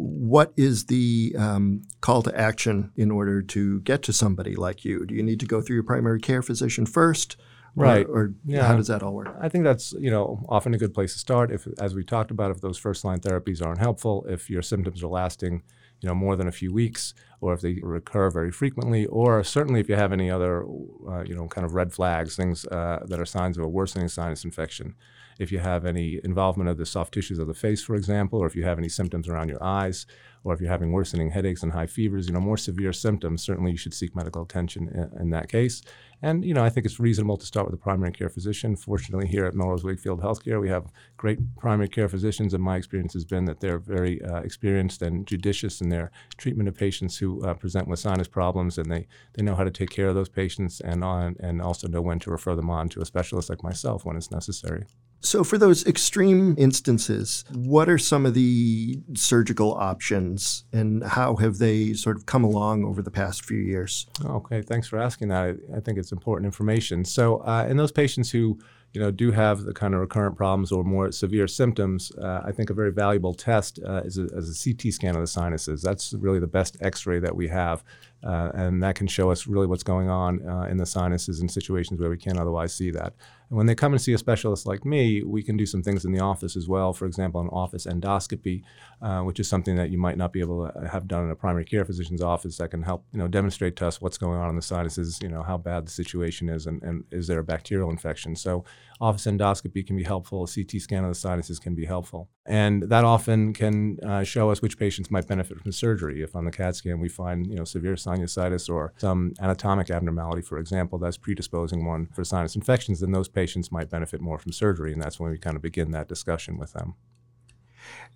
what 0.00 0.54
is 0.56 0.86
the 0.86 1.34
um, 1.38 1.82
call 2.00 2.22
to 2.22 2.34
action 2.38 2.90
in 2.96 3.10
order 3.10 3.42
to 3.42 3.80
get 3.80 4.02
to 4.02 4.14
somebody 4.14 4.56
like 4.56 4.82
you? 4.82 5.04
Do 5.04 5.14
you 5.14 5.22
need 5.22 5.40
to 5.40 5.46
go 5.46 5.60
through 5.60 5.76
your 5.76 5.82
primary 5.82 6.20
care 6.20 6.40
physician 6.40 6.86
first? 6.86 7.36
Right. 7.76 8.06
Or, 8.06 8.18
or 8.18 8.34
yeah. 8.46 8.66
how 8.66 8.76
does 8.76 8.86
that 8.86 9.02
all 9.02 9.12
work? 9.12 9.36
I 9.40 9.50
think 9.50 9.64
that's 9.64 9.92
you 9.92 10.10
know 10.10 10.44
often 10.48 10.72
a 10.72 10.78
good 10.78 10.94
place 10.94 11.12
to 11.12 11.18
start. 11.18 11.52
If, 11.52 11.68
as 11.78 11.94
we 11.94 12.02
talked 12.02 12.30
about, 12.30 12.50
if 12.50 12.62
those 12.62 12.78
first 12.78 13.04
line 13.04 13.20
therapies 13.20 13.64
aren't 13.64 13.78
helpful, 13.78 14.24
if 14.28 14.48
your 14.48 14.62
symptoms 14.62 15.02
are 15.02 15.08
lasting, 15.08 15.62
you 16.00 16.08
know, 16.08 16.14
more 16.14 16.34
than 16.34 16.48
a 16.48 16.52
few 16.52 16.72
weeks, 16.72 17.14
or 17.42 17.52
if 17.52 17.60
they 17.60 17.78
recur 17.82 18.30
very 18.30 18.50
frequently, 18.50 19.04
or 19.06 19.44
certainly 19.44 19.80
if 19.80 19.88
you 19.88 19.96
have 19.96 20.12
any 20.12 20.30
other, 20.30 20.64
uh, 21.08 21.22
you 21.24 21.34
know, 21.34 21.46
kind 21.46 21.64
of 21.64 21.74
red 21.74 21.92
flags, 21.92 22.36
things 22.36 22.64
uh, 22.66 23.04
that 23.06 23.20
are 23.20 23.26
signs 23.26 23.58
of 23.58 23.64
a 23.64 23.68
worsening 23.68 24.08
sinus 24.08 24.44
infection. 24.44 24.94
If 25.40 25.50
you 25.50 25.58
have 25.58 25.86
any 25.86 26.20
involvement 26.22 26.68
of 26.68 26.76
the 26.76 26.84
soft 26.84 27.14
tissues 27.14 27.38
of 27.38 27.46
the 27.46 27.54
face, 27.54 27.82
for 27.82 27.94
example, 27.94 28.40
or 28.40 28.46
if 28.46 28.54
you 28.54 28.64
have 28.64 28.78
any 28.78 28.90
symptoms 28.90 29.26
around 29.26 29.48
your 29.48 29.62
eyes, 29.64 30.04
or 30.44 30.52
if 30.52 30.60
you're 30.60 30.70
having 30.70 30.92
worsening 30.92 31.30
headaches 31.30 31.62
and 31.62 31.72
high 31.72 31.86
fevers, 31.86 32.26
you 32.26 32.34
know, 32.34 32.40
more 32.40 32.58
severe 32.58 32.92
symptoms, 32.92 33.42
certainly 33.42 33.70
you 33.70 33.76
should 33.78 33.94
seek 33.94 34.14
medical 34.14 34.42
attention 34.42 34.88
in, 34.88 35.20
in, 35.20 35.30
that 35.30 35.48
case. 35.48 35.80
And, 36.20 36.44
you 36.44 36.52
know, 36.52 36.62
I 36.62 36.68
think 36.68 36.84
it's 36.84 37.00
reasonable 37.00 37.38
to 37.38 37.46
start 37.46 37.64
with 37.64 37.74
a 37.74 37.82
primary 37.82 38.12
care 38.12 38.28
physician. 38.28 38.76
Fortunately, 38.76 39.26
here 39.26 39.46
at 39.46 39.54
Melrose 39.54 39.82
Wakefield 39.82 40.20
Healthcare, 40.20 40.60
we 40.60 40.68
have 40.68 40.92
great 41.16 41.38
primary 41.56 41.88
care 41.88 42.08
physicians, 42.10 42.52
and 42.52 42.62
my 42.62 42.76
experience 42.76 43.14
has 43.14 43.24
been 43.24 43.46
that 43.46 43.60
they're 43.60 43.78
very 43.78 44.22
uh, 44.22 44.40
experienced 44.40 45.00
and 45.00 45.26
judicious 45.26 45.80
in 45.80 45.88
their 45.88 46.10
treatment 46.36 46.68
of 46.68 46.74
patients 46.74 47.16
who 47.16 47.42
uh, 47.46 47.54
present 47.54 47.88
with 47.88 47.98
sinus 47.98 48.28
problems, 48.28 48.76
and 48.76 48.90
they, 48.90 49.06
they 49.34 49.42
know 49.42 49.54
how 49.54 49.64
to 49.64 49.70
take 49.70 49.90
care 49.90 50.08
of 50.08 50.14
those 50.14 50.28
patients 50.28 50.80
and, 50.80 51.02
on, 51.02 51.36
and 51.40 51.62
also 51.62 51.88
know 51.88 52.02
when 52.02 52.18
to 52.18 52.30
refer 52.30 52.54
them 52.54 52.68
on 52.68 52.90
to 52.90 53.00
a 53.00 53.06
specialist 53.06 53.48
like 53.48 53.62
myself 53.62 54.04
when 54.04 54.16
it's 54.16 54.30
necessary. 54.30 54.84
So, 55.22 55.44
for 55.44 55.58
those 55.58 55.86
extreme 55.86 56.54
instances, 56.56 57.44
what 57.52 57.90
are 57.90 57.98
some 57.98 58.24
of 58.24 58.32
the 58.32 59.00
surgical 59.14 59.74
options 59.74 60.64
and 60.72 61.04
how 61.04 61.36
have 61.36 61.58
they 61.58 61.92
sort 61.92 62.16
of 62.16 62.24
come 62.24 62.42
along 62.42 62.84
over 62.84 63.02
the 63.02 63.10
past 63.10 63.44
few 63.44 63.58
years? 63.58 64.06
Okay, 64.24 64.62
thanks 64.62 64.88
for 64.88 64.98
asking 64.98 65.28
that. 65.28 65.42
I, 65.42 65.76
I 65.76 65.80
think 65.80 65.98
it's 65.98 66.10
important 66.10 66.46
information. 66.46 67.04
So, 67.04 67.38
uh, 67.38 67.66
in 67.68 67.76
those 67.76 67.92
patients 67.92 68.30
who 68.30 68.58
you 68.92 69.00
know, 69.00 69.10
do 69.10 69.30
have 69.30 69.62
the 69.62 69.72
kind 69.72 69.94
of 69.94 70.00
recurrent 70.00 70.36
problems 70.36 70.72
or 70.72 70.82
more 70.82 71.12
severe 71.12 71.46
symptoms, 71.46 72.10
uh, 72.18 72.42
I 72.44 72.50
think 72.50 72.70
a 72.70 72.74
very 72.74 72.90
valuable 72.90 73.34
test 73.34 73.78
uh, 73.86 74.02
is, 74.04 74.18
a, 74.18 74.24
is, 74.36 74.66
a, 74.66 74.72
CT 74.74 74.92
scan 74.92 75.14
of 75.14 75.20
the 75.20 75.28
sinuses. 75.28 75.80
That's 75.80 76.12
really 76.14 76.40
the 76.40 76.48
best 76.48 76.76
X-ray 76.80 77.20
that 77.20 77.36
we 77.36 77.46
have, 77.48 77.84
uh, 78.22 78.50
and 78.54 78.82
that 78.82 78.94
can 78.94 79.06
show 79.06 79.30
us 79.30 79.46
really 79.46 79.66
what's 79.66 79.82
going 79.82 80.08
on 80.10 80.46
uh, 80.46 80.62
in 80.70 80.76
the 80.76 80.86
sinuses 80.86 81.40
in 81.40 81.48
situations 81.48 82.00
where 82.00 82.10
we 82.10 82.16
can't 82.16 82.38
otherwise 82.38 82.74
see 82.74 82.90
that. 82.90 83.14
And 83.48 83.56
when 83.56 83.66
they 83.66 83.74
come 83.74 83.92
and 83.92 84.00
see 84.00 84.12
a 84.12 84.18
specialist 84.18 84.66
like 84.66 84.84
me, 84.84 85.22
we 85.22 85.42
can 85.42 85.56
do 85.56 85.66
some 85.66 85.82
things 85.82 86.04
in 86.04 86.12
the 86.12 86.20
office 86.20 86.56
as 86.56 86.68
well. 86.68 86.92
For 86.92 87.06
example, 87.06 87.40
an 87.40 87.48
office 87.48 87.86
endoscopy, 87.86 88.62
uh, 89.02 89.20
which 89.22 89.40
is 89.40 89.48
something 89.48 89.74
that 89.76 89.90
you 89.90 89.98
might 89.98 90.16
not 90.16 90.32
be 90.32 90.40
able 90.40 90.70
to 90.70 90.88
have 90.88 91.08
done 91.08 91.24
in 91.24 91.30
a 91.30 91.36
primary 91.36 91.64
care 91.64 91.84
physician's 91.84 92.22
office 92.22 92.58
that 92.58 92.70
can 92.70 92.82
help, 92.82 93.04
you 93.12 93.18
know, 93.18 93.26
demonstrate 93.26 93.74
to 93.76 93.86
us 93.86 94.00
what's 94.00 94.18
going 94.18 94.38
on 94.38 94.50
in 94.50 94.56
the 94.56 94.62
sinuses, 94.62 95.18
you 95.22 95.28
know, 95.28 95.42
how 95.42 95.56
bad 95.56 95.86
the 95.86 95.90
situation 95.90 96.48
is 96.48 96.66
and, 96.66 96.82
and 96.82 97.04
is 97.10 97.26
there 97.26 97.40
a 97.40 97.44
bacterial 97.44 97.90
infection. 97.90 98.36
So 98.36 98.64
office 99.00 99.26
endoscopy 99.26 99.86
can 99.86 99.96
be 99.96 100.04
helpful. 100.04 100.44
A 100.44 100.46
CT 100.46 100.80
scan 100.80 101.04
of 101.04 101.10
the 101.10 101.14
sinuses 101.14 101.58
can 101.58 101.74
be 101.74 101.84
helpful. 101.84 102.28
And 102.46 102.84
that 102.84 103.04
often 103.04 103.52
can 103.52 103.98
uh, 104.04 104.24
show 104.24 104.50
us 104.50 104.60
which 104.60 104.78
patients 104.78 105.10
might 105.10 105.28
benefit 105.28 105.60
from 105.60 105.72
surgery. 105.72 106.22
If 106.22 106.34
on 106.34 106.44
the 106.44 106.50
CAT 106.50 106.74
scan 106.74 106.98
we 106.98 107.08
find, 107.08 107.46
you 107.46 107.56
know, 107.56 107.64
severe 107.64 107.94
sinusitis 107.94 108.68
or 108.68 108.92
some 108.96 109.34
anatomic 109.40 109.90
abnormality, 109.90 110.42
for 110.42 110.58
example, 110.58 110.98
that's 110.98 111.18
predisposing 111.18 111.84
one 111.84 112.08
for 112.14 112.24
sinus 112.24 112.56
infections, 112.56 113.00
then 113.00 113.12
those 113.12 113.28
patients 113.28 113.50
patients 113.50 113.72
might 113.72 113.90
benefit 113.90 114.20
more 114.20 114.38
from 114.38 114.52
surgery, 114.52 114.92
and 114.92 115.02
that's 115.02 115.18
when 115.18 115.30
we 115.30 115.38
kind 115.38 115.56
of 115.56 115.62
begin 115.62 115.90
that 115.90 116.08
discussion 116.08 116.56
with 116.56 116.72
them. 116.72 116.94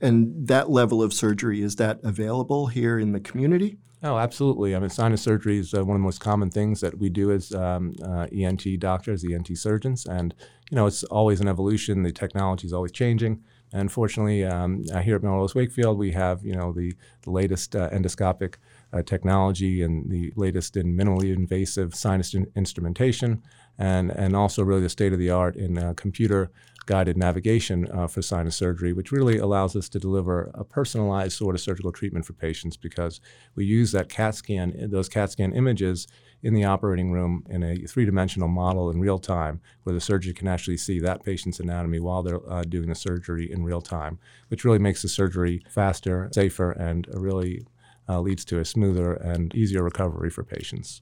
And 0.01 0.47
that 0.49 0.71
level 0.71 1.03
of 1.03 1.13
surgery, 1.13 1.63
is 1.63 1.77
that 1.77 2.01
available 2.03 2.67
here 2.67 2.99
in 2.99 3.13
the 3.13 3.21
community? 3.21 3.79
Oh, 4.03 4.19
absolutely. 4.19 4.77
I 4.77 4.81
mean, 4.81 4.91
sinus 4.91 5.23
surgery 5.23 5.59
is 5.59 5.73
uh, 5.73 5.83
one 5.83 5.97
of 5.97 6.01
the 6.01 6.05
most 6.05 6.21
common 6.21 6.51
things 6.51 6.81
that 6.83 6.99
we 6.99 7.09
do 7.09 7.33
as 7.33 7.55
um, 7.55 7.95
uh, 8.05 8.27
ENT 8.33 8.79
doctors, 8.79 9.25
ENT 9.25 9.57
surgeons. 9.57 10.05
And, 10.05 10.35
you 10.71 10.77
know, 10.77 10.87
it's 10.87 11.05
always 11.05 11.41
an 11.41 11.49
evolution. 11.49 12.03
The 12.03 12.13
technology 12.13 12.67
is 12.67 12.75
always 12.75 12.93
changing. 12.93 13.43
And 13.73 13.91
fortunately, 13.91 14.45
um, 14.45 14.85
uh, 14.93 15.01
here 15.01 15.17
at 15.17 15.23
Melrose 15.23 15.55
Wakefield, 15.55 15.97
we 15.97 16.13
have, 16.13 16.45
you 16.45 16.55
know, 16.55 16.71
the, 16.71 16.93
the 17.23 17.31
latest 17.31 17.75
uh, 17.75 17.89
endoscopic 17.91 18.57
uh, 18.93 19.03
technology 19.03 19.83
and 19.83 20.11
the 20.11 20.33
latest 20.37 20.77
in 20.77 20.95
minimally 20.95 21.35
invasive 21.35 21.95
sinus 21.95 22.35
in- 22.35 22.47
instrumentation 22.57 23.43
and, 23.79 24.11
and 24.13 24.37
also 24.37 24.63
really 24.63 24.83
the 24.83 24.89
state 24.89 25.13
of 25.13 25.19
the 25.19 25.31
art 25.31 25.57
in 25.57 25.79
uh, 25.79 25.95
computer 25.97 26.51
guided 26.87 27.17
navigation 27.17 27.89
uh, 27.91 28.07
for 28.07 28.23
sinus 28.23 28.57
surgery, 28.57 28.93
which 28.93 29.13
really 29.13 29.39
allows 29.39 29.75
us 29.77 29.89
to 29.89 29.99
deliver 29.99 30.51
a 30.55 30.65
personalized 30.65 31.37
sort 31.37 31.55
of 31.55 31.61
surgical 31.61 31.93
treatment 31.93 32.27
for 32.27 32.33
patients 32.33 32.77
because 32.77 33.21
we 33.55 33.65
use 33.65 33.93
that 33.93 34.09
CAT 34.09 34.35
scan, 34.35 34.89
those 34.91 35.09
CAT 35.09 35.31
scan 35.31 35.55
images 35.55 36.07
in 36.43 36.53
the 36.55 36.65
operating 36.65 37.11
room 37.11 37.43
in 37.49 37.63
a 37.63 37.77
three 37.87 38.05
dimensional 38.05 38.49
model 38.49 38.91
in 38.91 39.01
real 39.01 39.19
time, 39.19 39.61
where 39.85 39.95
the 39.95 40.01
surgeon 40.01 40.35
can 40.35 40.47
actually 40.47 40.77
see 40.77 41.01
that 41.01 41.25
patient's 41.25 41.61
anatomy 41.61 42.01
while 42.01 42.23
they're 42.23 42.51
uh, 42.51 42.63
doing 42.63 42.89
the 42.89 42.95
surgery 42.95 43.51
in 43.51 43.65
real 43.65 43.81
time, 43.81 44.19
which 44.49 44.65
really 44.65 44.79
makes 44.79 45.01
the 45.03 45.09
surgery 45.09 45.63
faster, 45.71 46.29
safer, 46.33 46.73
and 46.73 47.09
really 47.13 47.67
uh, 48.09 48.21
leads 48.21 48.45
to 48.45 48.59
a 48.59 48.65
smoother 48.65 49.15
and 49.15 49.55
easier 49.55 49.83
recovery 49.83 50.31
for 50.31 50.45
patients. 50.45 51.01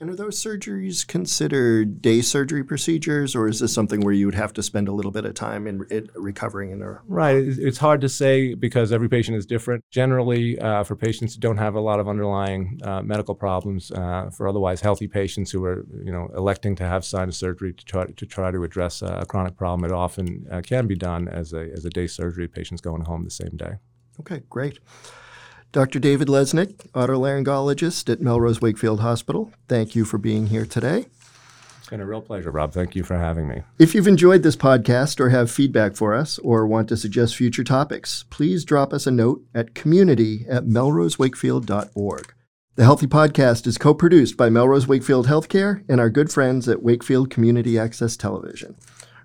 And 0.00 0.08
are 0.08 0.16
those 0.16 0.42
surgeries 0.42 1.06
considered 1.06 2.00
day 2.00 2.22
surgery 2.22 2.64
procedures, 2.64 3.36
or 3.36 3.46
is 3.48 3.60
this 3.60 3.74
something 3.74 4.00
where 4.00 4.14
you 4.14 4.24
would 4.24 4.34
have 4.34 4.54
to 4.54 4.62
spend 4.62 4.88
a 4.88 4.92
little 4.92 5.10
bit 5.10 5.26
of 5.26 5.34
time 5.34 5.66
in 5.66 5.84
it, 5.90 6.08
recovering 6.14 6.70
in 6.70 6.80
a 6.80 7.00
right? 7.06 7.36
It's 7.36 7.76
hard 7.76 8.00
to 8.00 8.08
say 8.08 8.54
because 8.54 8.92
every 8.92 9.10
patient 9.10 9.36
is 9.36 9.44
different. 9.44 9.84
Generally, 9.90 10.58
uh, 10.58 10.84
for 10.84 10.96
patients 10.96 11.34
who 11.34 11.40
don't 11.40 11.58
have 11.58 11.74
a 11.74 11.80
lot 11.80 12.00
of 12.00 12.08
underlying 12.08 12.80
uh, 12.82 13.02
medical 13.02 13.34
problems, 13.34 13.90
uh, 13.90 14.30
for 14.34 14.48
otherwise 14.48 14.80
healthy 14.80 15.06
patients 15.06 15.50
who 15.50 15.62
are 15.66 15.84
you 16.02 16.10
know 16.10 16.30
electing 16.34 16.74
to 16.76 16.84
have 16.84 17.04
sinus 17.04 17.36
surgery 17.36 17.74
to 17.74 17.84
try 17.84 18.06
to 18.06 18.24
try 18.24 18.50
to 18.50 18.64
address 18.64 19.02
a 19.02 19.26
chronic 19.28 19.54
problem, 19.58 19.84
it 19.84 19.94
often 19.94 20.46
uh, 20.50 20.62
can 20.62 20.86
be 20.86 20.96
done 20.96 21.28
as 21.28 21.52
a 21.52 21.70
as 21.74 21.84
a 21.84 21.90
day 21.90 22.06
surgery. 22.06 22.48
Patients 22.48 22.80
going 22.80 23.02
home 23.02 23.22
the 23.24 23.30
same 23.30 23.54
day. 23.54 23.74
Okay, 24.18 24.40
great. 24.48 24.78
Dr. 25.72 26.00
David 26.00 26.26
Lesnik, 26.26 26.90
otolaryngologist 26.94 28.10
at 28.10 28.20
Melrose 28.20 28.60
Wakefield 28.60 28.98
Hospital, 29.00 29.52
thank 29.68 29.94
you 29.94 30.04
for 30.04 30.18
being 30.18 30.48
here 30.48 30.66
today. 30.66 31.06
It's 31.78 31.88
been 31.88 32.00
a 32.00 32.06
real 32.06 32.20
pleasure, 32.20 32.50
Rob. 32.50 32.72
Thank 32.72 32.96
you 32.96 33.04
for 33.04 33.16
having 33.16 33.46
me. 33.46 33.62
If 33.78 33.94
you've 33.94 34.08
enjoyed 34.08 34.42
this 34.42 34.56
podcast 34.56 35.20
or 35.20 35.28
have 35.28 35.48
feedback 35.48 35.94
for 35.94 36.12
us 36.12 36.40
or 36.40 36.66
want 36.66 36.88
to 36.88 36.96
suggest 36.96 37.36
future 37.36 37.62
topics, 37.62 38.24
please 38.30 38.64
drop 38.64 38.92
us 38.92 39.06
a 39.06 39.12
note 39.12 39.44
at 39.54 39.76
community 39.76 40.44
at 40.48 40.64
melrosewakefield.org. 40.64 42.34
The 42.74 42.84
Healthy 42.84 43.06
Podcast 43.06 43.68
is 43.68 43.78
co 43.78 43.94
produced 43.94 44.36
by 44.36 44.50
Melrose 44.50 44.88
Wakefield 44.88 45.28
Healthcare 45.28 45.84
and 45.88 46.00
our 46.00 46.10
good 46.10 46.32
friends 46.32 46.68
at 46.68 46.82
Wakefield 46.82 47.30
Community 47.30 47.78
Access 47.78 48.16
Television. 48.16 48.74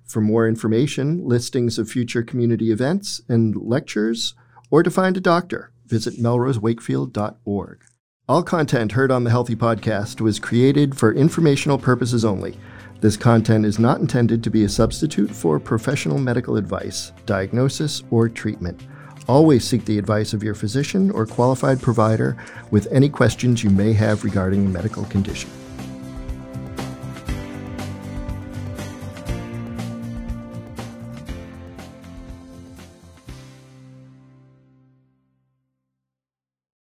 For 0.04 0.22
more 0.22 0.48
information, 0.48 1.26
listings 1.26 1.80
of 1.80 1.90
future 1.90 2.22
community 2.22 2.72
events 2.72 3.22
and 3.28 3.56
lectures, 3.56 4.36
or 4.70 4.84
to 4.84 4.92
find 4.92 5.18
a 5.18 5.22
doctor, 5.22 5.72
visit 5.86 6.16
melrosewakefield.org. 6.16 7.84
All 8.28 8.42
content 8.44 8.94
heard 8.94 9.12
on 9.12 9.24
the 9.24 9.30
Healthy 9.30 9.56
Podcast 9.56 10.20
was 10.20 10.40
created 10.40 10.98
for 10.98 11.14
informational 11.14 11.78
purposes 11.78 12.26
only. 12.26 12.58
This 13.02 13.18
content 13.18 13.66
is 13.66 13.78
not 13.78 14.00
intended 14.00 14.44
to 14.44 14.50
be 14.50 14.64
a 14.64 14.70
substitute 14.70 15.30
for 15.30 15.60
professional 15.60 16.18
medical 16.18 16.58
advice, 16.58 17.12
diagnosis, 17.26 18.02
or 18.10 18.28
treatment. 18.28 18.88
Always 19.28 19.64
seek 19.64 19.86
the 19.86 20.00
advice 20.00 20.34
of 20.34 20.44
your 20.44 20.56
physician 20.56 21.12
or 21.12 21.26
qualified 21.26 21.82
provider 21.82 22.36
with 22.72 22.88
any 22.92 23.10
questions 23.10 23.64
you 23.64 23.70
may 23.70 23.94
have 23.94 24.24
regarding 24.24 24.66
a 24.66 24.70
medical 24.70 25.04
condition. 25.06 25.50